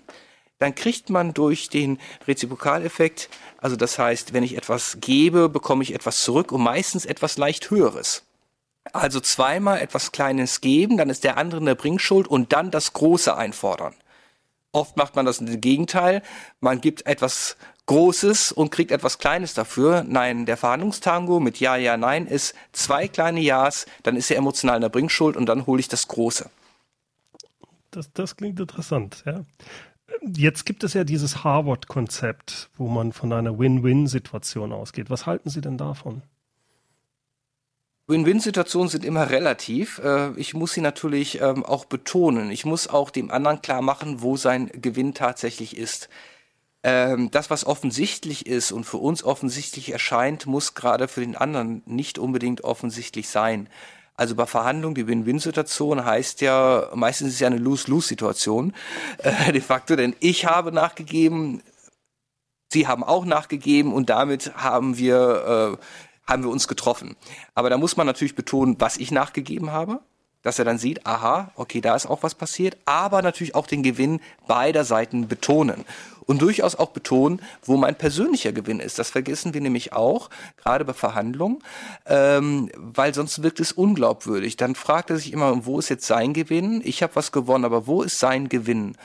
dann 0.60 0.76
kriegt 0.76 1.10
man 1.10 1.34
durch 1.34 1.68
den 1.68 1.98
Reziprokaleffekt, 2.28 3.28
also 3.58 3.74
das 3.74 3.98
heißt, 3.98 4.32
wenn 4.32 4.44
ich 4.44 4.56
etwas 4.56 4.98
gebe, 5.00 5.48
bekomme 5.48 5.82
ich 5.82 5.92
etwas 5.92 6.22
zurück 6.22 6.52
und 6.52 6.62
meistens 6.62 7.04
etwas 7.04 7.36
leicht 7.36 7.68
höheres. 7.70 8.22
Also 8.92 9.18
zweimal 9.18 9.80
etwas 9.80 10.12
Kleines 10.12 10.60
geben, 10.60 10.96
dann 10.96 11.10
ist 11.10 11.24
der 11.24 11.36
andere 11.36 11.58
in 11.58 11.66
der 11.66 11.74
Bringschuld 11.74 12.28
und 12.28 12.52
dann 12.52 12.70
das 12.70 12.92
Große 12.92 13.36
einfordern. 13.36 13.94
Oft 14.70 14.96
macht 14.96 15.16
man 15.16 15.26
das 15.26 15.40
im 15.40 15.60
Gegenteil. 15.60 16.22
Man 16.60 16.80
gibt 16.80 17.06
etwas 17.06 17.56
Großes 17.86 18.50
und 18.50 18.70
kriegt 18.70 18.90
etwas 18.90 19.18
Kleines 19.18 19.54
dafür. 19.54 20.04
Nein, 20.06 20.44
der 20.44 20.56
Verhandlungstango 20.56 21.38
mit 21.38 21.60
Ja, 21.60 21.76
Ja, 21.76 21.96
Nein 21.96 22.26
ist 22.26 22.54
zwei 22.72 23.06
kleine 23.06 23.40
Ja's, 23.40 23.86
dann 24.02 24.16
ist 24.16 24.30
er 24.30 24.38
emotional 24.38 24.76
in 24.76 24.82
der 24.82 24.88
Bringschuld 24.88 25.36
und 25.36 25.46
dann 25.46 25.66
hole 25.66 25.80
ich 25.80 25.88
das 25.88 26.08
Große. 26.08 26.50
Das, 27.92 28.12
das 28.12 28.36
klingt 28.36 28.58
interessant, 28.60 29.22
ja. 29.24 29.44
Jetzt 30.22 30.66
gibt 30.66 30.82
es 30.84 30.94
ja 30.94 31.04
dieses 31.04 31.44
Harvard-Konzept, 31.44 32.70
wo 32.76 32.88
man 32.88 33.12
von 33.12 33.32
einer 33.32 33.58
Win-Win-Situation 33.58 34.72
ausgeht. 34.72 35.10
Was 35.10 35.26
halten 35.26 35.50
Sie 35.50 35.60
denn 35.60 35.78
davon? 35.78 36.22
Win-Win-Situationen 38.08 38.88
sind 38.88 39.04
immer 39.04 39.30
relativ. 39.30 39.98
Äh, 39.98 40.32
ich 40.36 40.54
muss 40.54 40.72
sie 40.72 40.80
natürlich 40.80 41.40
ähm, 41.40 41.64
auch 41.64 41.86
betonen. 41.86 42.50
Ich 42.50 42.64
muss 42.64 42.88
auch 42.88 43.10
dem 43.10 43.30
anderen 43.30 43.62
klar 43.62 43.82
machen, 43.82 44.22
wo 44.22 44.36
sein 44.36 44.70
Gewinn 44.74 45.14
tatsächlich 45.14 45.76
ist 45.76 46.08
ähm, 46.86 47.32
das, 47.32 47.50
was 47.50 47.66
offensichtlich 47.66 48.46
ist 48.46 48.70
und 48.70 48.84
für 48.84 48.98
uns 48.98 49.24
offensichtlich 49.24 49.90
erscheint, 49.90 50.46
muss 50.46 50.74
gerade 50.74 51.08
für 51.08 51.20
den 51.20 51.34
anderen 51.34 51.82
nicht 51.84 52.16
unbedingt 52.16 52.62
offensichtlich 52.62 53.28
sein. 53.28 53.68
Also 54.14 54.36
bei 54.36 54.46
Verhandlungen, 54.46 54.94
die 54.94 55.08
Win-Win-Situation 55.08 56.04
heißt 56.04 56.42
ja, 56.42 56.88
meistens 56.94 57.28
ist 57.28 57.34
es 57.34 57.40
ja 57.40 57.48
eine 57.48 57.58
Lose-Lose-Situation 57.58 58.72
äh, 59.18 59.52
de 59.52 59.60
facto, 59.60 59.96
denn 59.96 60.14
ich 60.20 60.46
habe 60.46 60.70
nachgegeben, 60.70 61.60
sie 62.72 62.86
haben 62.86 63.02
auch 63.02 63.24
nachgegeben 63.24 63.92
und 63.92 64.08
damit 64.08 64.54
haben 64.54 64.96
wir, 64.96 65.78
äh, 65.82 66.30
haben 66.30 66.44
wir 66.44 66.50
uns 66.50 66.68
getroffen. 66.68 67.16
Aber 67.56 67.68
da 67.68 67.78
muss 67.78 67.96
man 67.96 68.06
natürlich 68.06 68.36
betonen, 68.36 68.76
was 68.78 68.96
ich 68.96 69.10
nachgegeben 69.10 69.72
habe, 69.72 70.02
dass 70.42 70.60
er 70.60 70.64
dann 70.64 70.78
sieht, 70.78 71.04
aha, 71.04 71.50
okay, 71.56 71.80
da 71.80 71.96
ist 71.96 72.06
auch 72.06 72.22
was 72.22 72.36
passiert, 72.36 72.76
aber 72.84 73.22
natürlich 73.22 73.56
auch 73.56 73.66
den 73.66 73.82
Gewinn 73.82 74.20
beider 74.46 74.84
Seiten 74.84 75.26
betonen 75.26 75.84
und 76.26 76.42
durchaus 76.42 76.74
auch 76.74 76.90
betonen, 76.90 77.40
wo 77.62 77.76
mein 77.76 77.94
persönlicher 77.94 78.52
Gewinn 78.52 78.80
ist. 78.80 78.98
Das 78.98 79.10
vergessen 79.10 79.54
wir 79.54 79.60
nämlich 79.60 79.92
auch, 79.92 80.28
gerade 80.62 80.84
bei 80.84 80.92
Verhandlungen, 80.92 81.60
ähm, 82.06 82.70
weil 82.76 83.14
sonst 83.14 83.42
wirkt 83.42 83.60
es 83.60 83.72
unglaubwürdig. 83.72 84.56
Dann 84.56 84.74
fragt 84.74 85.10
er 85.10 85.16
sich 85.16 85.32
immer, 85.32 85.64
wo 85.64 85.78
ist 85.78 85.88
jetzt 85.88 86.06
sein 86.06 86.34
Gewinn? 86.34 86.82
Ich 86.84 87.02
habe 87.02 87.16
was 87.16 87.32
gewonnen, 87.32 87.64
aber 87.64 87.86
wo 87.86 88.02
ist 88.02 88.18
sein 88.18 88.48
Gewinn? 88.48 88.96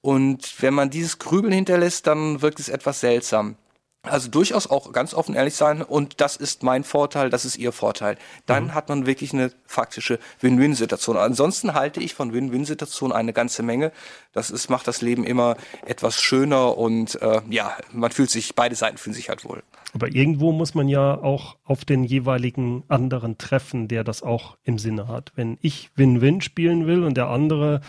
Und 0.00 0.62
wenn 0.62 0.72
man 0.74 0.88
dieses 0.90 1.18
Grübeln 1.18 1.52
hinterlässt, 1.52 2.06
dann 2.06 2.40
wirkt 2.40 2.60
es 2.60 2.68
etwas 2.68 3.00
seltsam. 3.00 3.56
Also 4.02 4.30
durchaus 4.30 4.66
auch 4.66 4.92
ganz 4.92 5.12
offen 5.12 5.34
ehrlich 5.34 5.54
sein 5.54 5.82
und 5.82 6.22
das 6.22 6.36
ist 6.36 6.62
mein 6.62 6.84
Vorteil, 6.84 7.28
das 7.28 7.44
ist 7.44 7.58
ihr 7.58 7.70
Vorteil. 7.70 8.16
Dann 8.46 8.64
mhm. 8.64 8.74
hat 8.74 8.88
man 8.88 9.04
wirklich 9.04 9.34
eine 9.34 9.52
faktische 9.66 10.18
Win-Win-Situation. 10.40 11.18
Ansonsten 11.18 11.74
halte 11.74 12.00
ich 12.00 12.14
von 12.14 12.32
Win-Win-Situationen 12.32 13.14
eine 13.14 13.34
ganze 13.34 13.62
Menge. 13.62 13.92
Das 14.32 14.50
ist, 14.50 14.70
macht 14.70 14.88
das 14.88 15.02
Leben 15.02 15.22
immer 15.24 15.56
etwas 15.84 16.18
schöner 16.18 16.78
und 16.78 17.20
äh, 17.20 17.42
ja, 17.50 17.76
man 17.92 18.10
fühlt 18.10 18.30
sich, 18.30 18.54
beide 18.54 18.74
Seiten 18.74 18.96
fühlen 18.96 19.12
sich 19.12 19.28
halt 19.28 19.44
wohl. 19.44 19.62
Aber 19.92 20.08
irgendwo 20.08 20.52
muss 20.52 20.74
man 20.74 20.88
ja 20.88 21.20
auch 21.20 21.56
auf 21.64 21.84
den 21.84 22.02
jeweiligen 22.02 22.84
anderen 22.88 23.36
treffen, 23.36 23.86
der 23.86 24.02
das 24.02 24.22
auch 24.22 24.56
im 24.62 24.78
Sinne 24.78 25.08
hat. 25.08 25.32
Wenn 25.34 25.58
ich 25.60 25.90
Win-Win 25.96 26.40
spielen 26.40 26.86
will 26.86 27.04
und 27.04 27.18
der 27.18 27.28
andere 27.28 27.82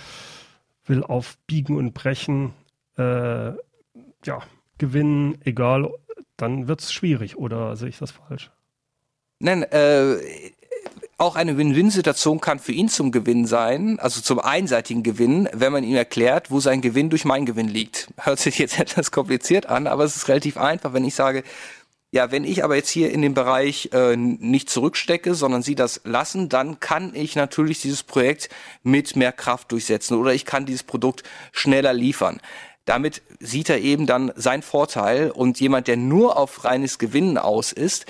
will 0.86 1.06
auf 1.06 1.38
Biegen 1.48 1.78
und 1.78 1.94
Brechen 1.94 2.54
äh, 2.98 3.52
ja, 4.26 4.42
gewinnen, 4.82 5.38
egal, 5.46 5.90
dann 6.38 6.68
wird 6.68 6.82
es 6.82 6.92
schwierig, 6.92 7.38
oder 7.38 7.76
sehe 7.78 7.90
ich 7.90 8.00
das 8.00 8.12
falsch? 8.12 8.50
Nein, 9.40 9.62
äh, 9.64 10.18
auch 11.18 11.36
eine 11.36 11.56
Win-Win-Situation 11.56 12.42
kann 12.42 12.58
für 12.58 12.72
ihn 12.72 12.90
zum 12.90 13.12
Gewinn 13.12 13.46
sein, 13.46 14.00
also 14.00 14.22
zum 14.22 14.40
einseitigen 14.40 15.04
Gewinn, 15.04 15.48
wenn 15.54 15.72
man 15.72 15.84
ihm 15.84 15.96
erklärt, 15.96 16.50
wo 16.50 16.60
sein 16.60 16.82
Gewinn 16.82 17.12
durch 17.12 17.26
meinen 17.26 17.46
Gewinn 17.46 17.68
liegt. 17.68 18.08
Hört 18.18 18.40
sich 18.40 18.58
jetzt 18.58 18.80
etwas 18.86 19.12
kompliziert 19.12 19.68
an, 19.68 19.86
aber 19.86 20.04
es 20.04 20.16
ist 20.16 20.28
relativ 20.28 20.58
einfach, 20.58 20.94
wenn 20.94 21.06
ich 21.06 21.14
sage, 21.14 21.44
ja, 22.14 22.30
wenn 22.32 22.44
ich 22.44 22.64
aber 22.64 22.76
jetzt 22.76 22.90
hier 22.90 23.12
in 23.12 23.22
dem 23.22 23.34
Bereich 23.36 23.90
äh, 23.94 24.18
nicht 24.18 24.70
zurückstecke, 24.70 25.34
sondern 25.34 25.62
Sie 25.62 25.76
das 25.76 26.02
lassen, 26.04 26.50
dann 26.50 26.82
kann 26.82 27.16
ich 27.16 27.38
natürlich 27.38 27.82
dieses 27.82 28.04
Projekt 28.04 28.50
mit 28.84 29.16
mehr 29.16 29.32
Kraft 29.32 29.72
durchsetzen 29.72 30.18
oder 30.18 30.34
ich 30.34 30.46
kann 30.46 30.66
dieses 30.66 30.84
Produkt 30.84 31.24
schneller 31.54 31.94
liefern. 31.94 32.42
Damit 32.86 33.22
sieht 33.40 33.70
er 33.70 33.80
eben 33.80 34.08
dann 34.08 34.32
seinen 34.36 34.64
Vorteil 34.64 35.32
und 35.32 35.60
jemand, 35.60 35.88
der 35.88 35.98
nur 35.98 36.38
auf 36.38 36.66
reines 36.66 36.98
Gewinnen 36.98 37.38
aus 37.38 37.72
ist, 37.72 38.06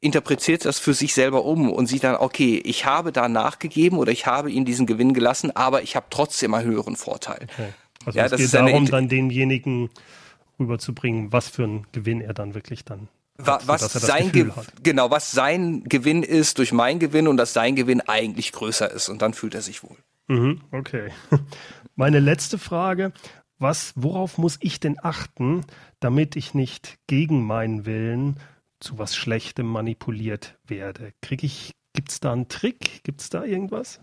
interpretiert 0.00 0.64
das 0.64 0.78
für 0.78 0.94
sich 0.94 1.12
selber 1.12 1.44
um 1.44 1.70
und 1.70 1.86
sieht 1.86 2.04
dann, 2.04 2.16
okay, 2.16 2.60
ich 2.64 2.86
habe 2.86 3.12
da 3.12 3.28
nachgegeben 3.28 3.98
oder 3.98 4.10
ich 4.12 4.26
habe 4.26 4.50
ihn 4.50 4.64
diesen 4.64 4.86
Gewinn 4.86 5.12
gelassen, 5.12 5.54
aber 5.54 5.82
ich 5.82 5.96
habe 5.96 6.06
trotzdem 6.08 6.54
einen 6.54 6.66
höheren 6.66 6.96
Vorteil. 6.96 7.46
Okay. 7.52 7.68
Also 8.06 8.18
ja, 8.18 8.24
es 8.24 8.36
geht 8.36 8.54
darum, 8.54 8.86
dann 8.86 9.08
denjenigen 9.08 9.90
rüberzubringen, 10.58 11.32
was 11.32 11.48
für 11.48 11.64
einen 11.64 11.86
Gewinn 11.92 12.22
er 12.22 12.32
dann 12.32 12.54
wirklich 12.54 12.84
dann 12.84 13.08
hat, 13.46 13.66
was 13.68 13.92
sein 13.92 14.32
Ge 14.32 14.50
genau, 14.82 15.10
was 15.10 15.32
sein 15.32 15.84
Gewinn 15.84 16.22
ist 16.22 16.58
durch 16.58 16.72
mein 16.72 16.98
Gewinn 16.98 17.28
und 17.28 17.36
dass 17.36 17.52
sein 17.52 17.76
Gewinn 17.76 18.00
eigentlich 18.00 18.52
größer 18.52 18.90
ist 18.90 19.08
und 19.08 19.22
dann 19.22 19.34
fühlt 19.34 19.54
er 19.54 19.62
sich 19.62 19.82
wohl. 19.82 19.96
Mhm, 20.28 20.60
okay. 20.72 21.10
Meine 21.96 22.20
letzte 22.20 22.58
Frage, 22.58 23.12
was 23.60 23.92
worauf 23.94 24.38
muss 24.38 24.58
ich 24.60 24.80
denn 24.80 24.96
achten, 25.00 25.64
damit 26.00 26.34
ich 26.34 26.54
nicht 26.54 26.98
gegen 27.06 27.44
meinen 27.44 27.86
Willen 27.86 28.40
zu 28.80 28.98
was 28.98 29.14
Schlechtem 29.14 29.66
manipuliert 29.66 30.58
werde? 30.66 31.12
Krieg 31.20 31.44
ich 31.44 31.72
gibt's 31.92 32.20
da 32.20 32.32
einen 32.32 32.48
Trick? 32.48 33.04
Gibt's 33.04 33.28
da 33.30 33.44
irgendwas? 33.44 34.00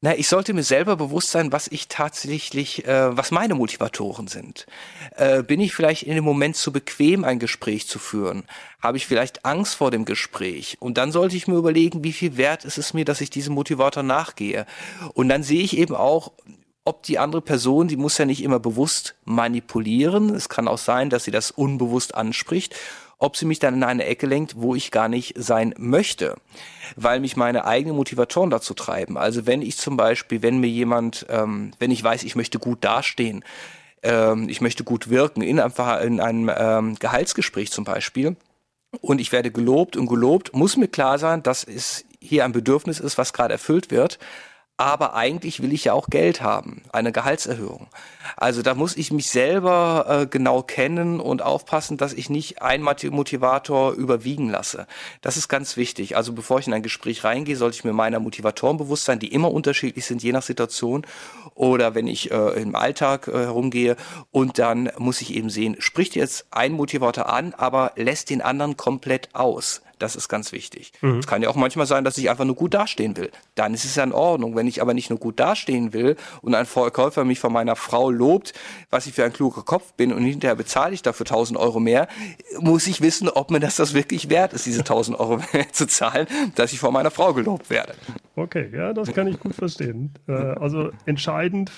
Na, 0.00 0.16
ich 0.16 0.28
sollte 0.28 0.54
mir 0.54 0.62
selber 0.62 0.94
bewusst 0.94 1.32
sein, 1.32 1.50
was 1.50 1.66
ich 1.66 1.88
tatsächlich, 1.88 2.86
äh, 2.86 3.16
was 3.16 3.32
meine 3.32 3.56
Motivatoren 3.56 4.28
sind. 4.28 4.66
Äh, 5.16 5.42
bin 5.42 5.58
ich 5.58 5.74
vielleicht 5.74 6.04
in 6.04 6.14
dem 6.14 6.22
Moment 6.22 6.54
zu 6.54 6.70
bequem, 6.70 7.24
ein 7.24 7.40
Gespräch 7.40 7.88
zu 7.88 7.98
führen? 7.98 8.44
Habe 8.80 8.96
ich 8.96 9.08
vielleicht 9.08 9.44
Angst 9.44 9.74
vor 9.74 9.90
dem 9.90 10.04
Gespräch? 10.04 10.76
Und 10.78 10.98
dann 10.98 11.10
sollte 11.10 11.36
ich 11.36 11.48
mir 11.48 11.56
überlegen, 11.56 12.04
wie 12.04 12.12
viel 12.12 12.36
wert 12.36 12.64
ist 12.64 12.78
es 12.78 12.94
mir, 12.94 13.04
dass 13.04 13.20
ich 13.20 13.30
diesem 13.30 13.54
Motivator 13.54 14.04
nachgehe? 14.04 14.66
Und 15.14 15.28
dann 15.30 15.42
sehe 15.42 15.62
ich 15.62 15.76
eben 15.76 15.96
auch, 15.96 16.30
ob 16.88 17.02
die 17.02 17.18
andere 17.18 17.42
Person, 17.42 17.86
die 17.86 17.96
muss 17.96 18.16
ja 18.16 18.24
nicht 18.24 18.42
immer 18.42 18.58
bewusst 18.58 19.14
manipulieren. 19.24 20.34
Es 20.34 20.48
kann 20.48 20.68
auch 20.68 20.78
sein, 20.78 21.10
dass 21.10 21.24
sie 21.24 21.30
das 21.30 21.50
unbewusst 21.50 22.14
anspricht 22.14 22.74
ob 23.18 23.36
sie 23.36 23.46
mich 23.46 23.58
dann 23.58 23.74
in 23.74 23.82
eine 23.82 24.04
Ecke 24.04 24.26
lenkt, 24.26 24.54
wo 24.56 24.74
ich 24.76 24.92
gar 24.92 25.08
nicht 25.08 25.34
sein 25.36 25.74
möchte, 25.76 26.36
weil 26.94 27.18
mich 27.18 27.36
meine 27.36 27.64
eigenen 27.64 27.96
Motivatoren 27.96 28.50
dazu 28.50 28.74
treiben. 28.74 29.18
Also 29.18 29.44
wenn 29.44 29.60
ich 29.60 29.76
zum 29.76 29.96
Beispiel, 29.96 30.42
wenn 30.42 30.60
mir 30.60 30.68
jemand, 30.68 31.26
ähm, 31.28 31.72
wenn 31.80 31.90
ich 31.90 32.02
weiß, 32.02 32.22
ich 32.22 32.36
möchte 32.36 32.60
gut 32.60 32.84
dastehen, 32.84 33.44
ähm, 34.04 34.48
ich 34.48 34.60
möchte 34.60 34.84
gut 34.84 35.10
wirken, 35.10 35.42
in, 35.42 35.58
einfach 35.58 36.00
in 36.00 36.20
einem 36.20 36.48
ähm, 36.56 36.94
Gehaltsgespräch 36.94 37.72
zum 37.72 37.84
Beispiel, 37.84 38.36
und 39.00 39.20
ich 39.20 39.32
werde 39.32 39.50
gelobt 39.50 39.96
und 39.96 40.06
gelobt, 40.06 40.54
muss 40.54 40.76
mir 40.76 40.88
klar 40.88 41.18
sein, 41.18 41.42
dass 41.42 41.64
es 41.64 42.04
hier 42.20 42.44
ein 42.44 42.52
Bedürfnis 42.52 43.00
ist, 43.00 43.18
was 43.18 43.32
gerade 43.32 43.52
erfüllt 43.52 43.90
wird 43.90 44.18
aber 44.78 45.14
eigentlich 45.14 45.60
will 45.60 45.72
ich 45.72 45.84
ja 45.84 45.92
auch 45.92 46.06
Geld 46.08 46.40
haben, 46.40 46.82
eine 46.92 47.10
Gehaltserhöhung. 47.10 47.88
Also 48.36 48.62
da 48.62 48.74
muss 48.74 48.96
ich 48.96 49.10
mich 49.10 49.28
selber 49.28 50.06
äh, 50.08 50.26
genau 50.26 50.62
kennen 50.62 51.18
und 51.18 51.42
aufpassen, 51.42 51.96
dass 51.96 52.12
ich 52.12 52.30
nicht 52.30 52.62
einen 52.62 52.84
Motivator 52.84 53.92
überwiegen 53.92 54.48
lasse. 54.48 54.86
Das 55.20 55.36
ist 55.36 55.48
ganz 55.48 55.76
wichtig. 55.76 56.16
Also 56.16 56.32
bevor 56.32 56.60
ich 56.60 56.68
in 56.68 56.72
ein 56.72 56.84
Gespräch 56.84 57.24
reingehe, 57.24 57.56
sollte 57.56 57.76
ich 57.76 57.84
mir 57.84 57.92
meiner 57.92 58.20
Motivatoren 58.20 58.76
bewusst 58.76 59.04
sein, 59.04 59.18
die 59.18 59.32
immer 59.32 59.50
unterschiedlich 59.50 60.06
sind, 60.06 60.22
je 60.22 60.30
nach 60.30 60.42
Situation. 60.42 61.04
Oder 61.56 61.96
wenn 61.96 62.06
ich 62.06 62.30
äh, 62.30 62.62
im 62.62 62.76
Alltag 62.76 63.26
äh, 63.26 63.32
herumgehe 63.32 63.96
und 64.30 64.60
dann 64.60 64.92
muss 64.96 65.20
ich 65.20 65.34
eben 65.34 65.50
sehen, 65.50 65.74
spricht 65.80 66.14
jetzt 66.14 66.46
ein 66.52 66.72
Motivator 66.72 67.28
an, 67.28 67.52
aber 67.52 67.92
lässt 67.96 68.30
den 68.30 68.42
anderen 68.42 68.76
komplett 68.76 69.34
aus. 69.34 69.82
Das 69.98 70.16
ist 70.16 70.28
ganz 70.28 70.52
wichtig. 70.52 70.92
Mhm. 71.00 71.18
Es 71.18 71.26
kann 71.26 71.42
ja 71.42 71.48
auch 71.48 71.56
manchmal 71.56 71.86
sein, 71.86 72.04
dass 72.04 72.18
ich 72.18 72.30
einfach 72.30 72.44
nur 72.44 72.54
gut 72.54 72.74
dastehen 72.74 73.16
will. 73.16 73.30
Dann 73.54 73.74
ist 73.74 73.84
es 73.84 73.94
ja 73.96 74.04
in 74.04 74.12
Ordnung. 74.12 74.56
Wenn 74.56 74.66
ich 74.66 74.80
aber 74.82 74.94
nicht 74.94 75.10
nur 75.10 75.18
gut 75.18 75.40
dastehen 75.40 75.92
will 75.92 76.16
und 76.42 76.54
ein 76.54 76.66
Verkäufer 76.66 77.24
mich 77.24 77.40
von 77.40 77.52
meiner 77.52 77.76
Frau 77.76 78.10
lobt, 78.10 78.52
was 78.90 79.06
ich 79.06 79.14
für 79.14 79.24
ein 79.24 79.32
kluger 79.32 79.62
Kopf 79.62 79.92
bin 79.94 80.12
und 80.12 80.24
hinterher 80.24 80.54
bezahle 80.54 80.94
ich 80.94 81.02
dafür 81.02 81.26
1000 81.26 81.58
Euro 81.58 81.80
mehr, 81.80 82.08
muss 82.60 82.86
ich 82.86 83.00
wissen, 83.00 83.28
ob 83.28 83.50
mir 83.50 83.60
das 83.60 83.76
das 83.76 83.94
wirklich 83.94 84.30
wert 84.30 84.52
ist, 84.52 84.66
diese 84.66 84.80
1000 84.80 85.18
Euro 85.18 85.36
mehr 85.52 85.72
zu 85.72 85.86
zahlen, 85.86 86.26
dass 86.54 86.72
ich 86.72 86.78
von 86.78 86.92
meiner 86.92 87.10
Frau 87.10 87.34
gelobt 87.34 87.70
werde. 87.70 87.94
Okay, 88.36 88.70
ja, 88.72 88.92
das 88.92 89.12
kann 89.12 89.26
ich 89.26 89.40
gut 89.40 89.54
verstehen. 89.54 90.14
Äh, 90.28 90.32
also 90.32 90.90
entscheidend 91.06 91.72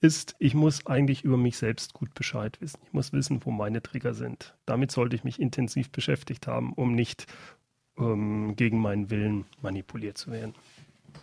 ist, 0.00 0.36
ich 0.38 0.54
muss 0.54 0.86
eigentlich 0.86 1.24
über 1.24 1.36
mich 1.36 1.56
selbst 1.56 1.92
gut 1.92 2.14
Bescheid 2.14 2.60
wissen. 2.60 2.78
Ich 2.84 2.92
muss 2.92 3.12
wissen, 3.12 3.40
wo 3.44 3.50
meine 3.50 3.82
Trigger 3.82 4.14
sind. 4.14 4.54
Damit 4.66 4.92
sollte 4.92 5.16
ich 5.16 5.24
mich 5.24 5.40
intensiv 5.40 5.90
beschäftigt 5.90 6.46
haben, 6.46 6.72
um 6.72 6.94
nicht 6.94 7.26
ähm, 7.98 8.54
gegen 8.56 8.80
meinen 8.80 9.10
Willen 9.10 9.44
manipuliert 9.60 10.16
zu 10.16 10.30
werden. 10.30 10.54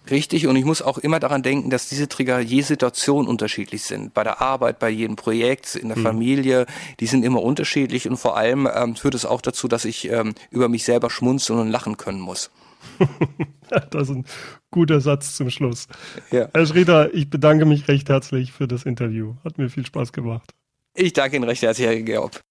Richtig, 0.10 0.46
und 0.46 0.56
ich 0.56 0.66
muss 0.66 0.82
auch 0.82 1.00
immer 1.00 1.20
daran 1.20 1.42
denken, 1.42 1.70
dass 1.70 1.90
diese 1.90 2.08
Trigger 2.08 2.40
je 2.40 2.62
Situation 2.62 3.28
unterschiedlich 3.28 3.84
sind. 3.84 4.14
Bei 4.14 4.24
der 4.24 4.42
Arbeit, 4.42 4.78
bei 4.78 4.90
jedem 4.90 5.16
Projekt, 5.16 5.76
in 5.76 5.88
der 5.88 5.98
mhm. 5.98 6.04
Familie, 6.04 6.66
die 7.00 7.08
sind 7.08 7.24
immer 7.24 7.42
unterschiedlich 7.42 8.08
und 8.08 8.18
vor 8.18 8.38
allem 8.38 8.70
ähm, 8.72 8.96
führt 8.96 9.16
es 9.16 9.26
auch 9.26 9.42
dazu, 9.42 9.68
dass 9.68 9.86
ich 9.86 10.10
ähm, 10.12 10.36
über 10.52 10.70
mich 10.70 10.84
selber 10.84 11.10
schmunzeln 11.10 11.60
und 11.60 11.70
lachen 11.70 11.98
können 11.98 12.20
muss. 12.20 12.52
das 13.92 14.10
ist 14.10 14.16
ein 14.16 14.26
guter 14.72 15.02
Satz 15.02 15.36
zum 15.36 15.50
Schluss. 15.50 15.88
Ja. 16.32 16.50
Herr 16.54 16.66
Schrieder, 16.66 17.14
ich 17.14 17.30
bedanke 17.30 17.66
mich 17.66 17.88
recht 17.88 18.10
herzlich 18.10 18.52
für 18.52 18.68
das 18.68 18.84
Interview. 18.84 19.36
Hat 19.44 19.58
mir 19.58 19.70
viel 19.70 19.86
Spaß 19.86 20.14
gemacht. 20.14 20.54
Ich 20.96 21.14
danke 21.14 21.36
Ihnen 21.36 21.46
recht 21.46 21.62
herzlich, 21.62 21.88
Herr 21.88 22.02
Georg. 22.02 22.42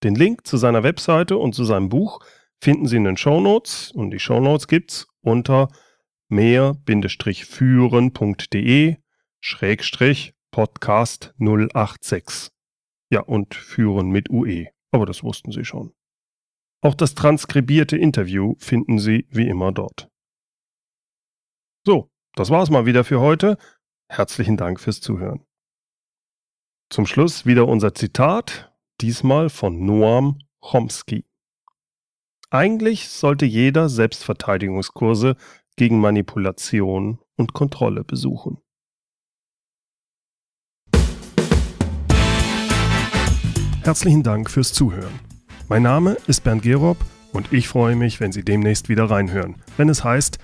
Den 0.03 0.15
Link 0.15 0.47
zu 0.47 0.57
seiner 0.57 0.83
Webseite 0.83 1.37
und 1.37 1.53
zu 1.53 1.65
seinem 1.65 1.89
Buch 1.89 2.19
finden 2.61 2.87
Sie 2.87 2.97
in 2.97 3.03
den 3.03 3.17
Shownotes 3.17 3.91
und 3.91 4.11
die 4.11 4.19
Shownotes 4.19 4.67
gibt's 4.67 5.07
unter 5.21 5.69
mehr-führen.de 6.29 8.97
Schrägstrich 9.39 10.33
Podcast 10.51 11.33
086. 11.37 12.49
Ja, 13.09 13.21
und 13.21 13.55
führen 13.55 14.09
mit 14.09 14.29
UE. 14.29 14.67
Aber 14.91 15.05
das 15.05 15.23
wussten 15.23 15.51
Sie 15.51 15.63
schon. 15.63 15.93
Auch 16.81 16.95
das 16.95 17.15
transkribierte 17.15 17.97
Interview 17.97 18.55
finden 18.59 18.99
Sie 18.99 19.25
wie 19.29 19.47
immer 19.47 19.71
dort. 19.71 20.09
So, 21.85 22.11
das 22.35 22.49
war's 22.49 22.69
mal 22.69 22.85
wieder 22.85 23.03
für 23.03 23.19
heute. 23.19 23.57
Herzlichen 24.09 24.57
Dank 24.57 24.79
fürs 24.79 25.01
Zuhören. 25.01 25.45
Zum 26.89 27.05
Schluss 27.05 27.45
wieder 27.45 27.67
unser 27.67 27.93
Zitat, 27.93 28.73
diesmal 29.01 29.49
von 29.49 29.85
Noam 29.85 30.39
Chomsky. 30.61 31.25
Eigentlich 32.49 33.09
sollte 33.09 33.45
jeder 33.45 33.89
Selbstverteidigungskurse 33.89 35.35
gegen 35.75 35.99
Manipulation 35.99 37.19
und 37.35 37.51
Kontrolle 37.51 38.05
besuchen. 38.05 38.59
Herzlichen 43.83 44.23
Dank 44.23 44.49
fürs 44.49 44.71
Zuhören. 44.71 45.19
Mein 45.67 45.83
Name 45.83 46.15
ist 46.27 46.45
Bernd 46.45 46.61
Gerob 46.61 46.97
und 47.33 47.51
ich 47.51 47.67
freue 47.67 47.97
mich, 47.97 48.21
wenn 48.21 48.31
Sie 48.31 48.43
demnächst 48.43 48.87
wieder 48.87 49.09
reinhören, 49.09 49.55
wenn 49.75 49.89
es 49.89 50.05
heißt 50.05 50.39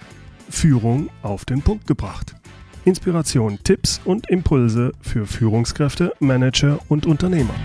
Führung 0.49 1.09
auf 1.21 1.45
den 1.45 1.61
Punkt 1.61 1.87
gebracht. 1.87 2.35
Inspiration, 2.83 3.59
Tipps 3.63 4.01
und 4.03 4.29
Impulse 4.29 4.91
für 4.99 5.25
Führungskräfte, 5.25 6.13
Manager 6.19 6.79
und 6.89 7.05
Unternehmer. 7.05 7.55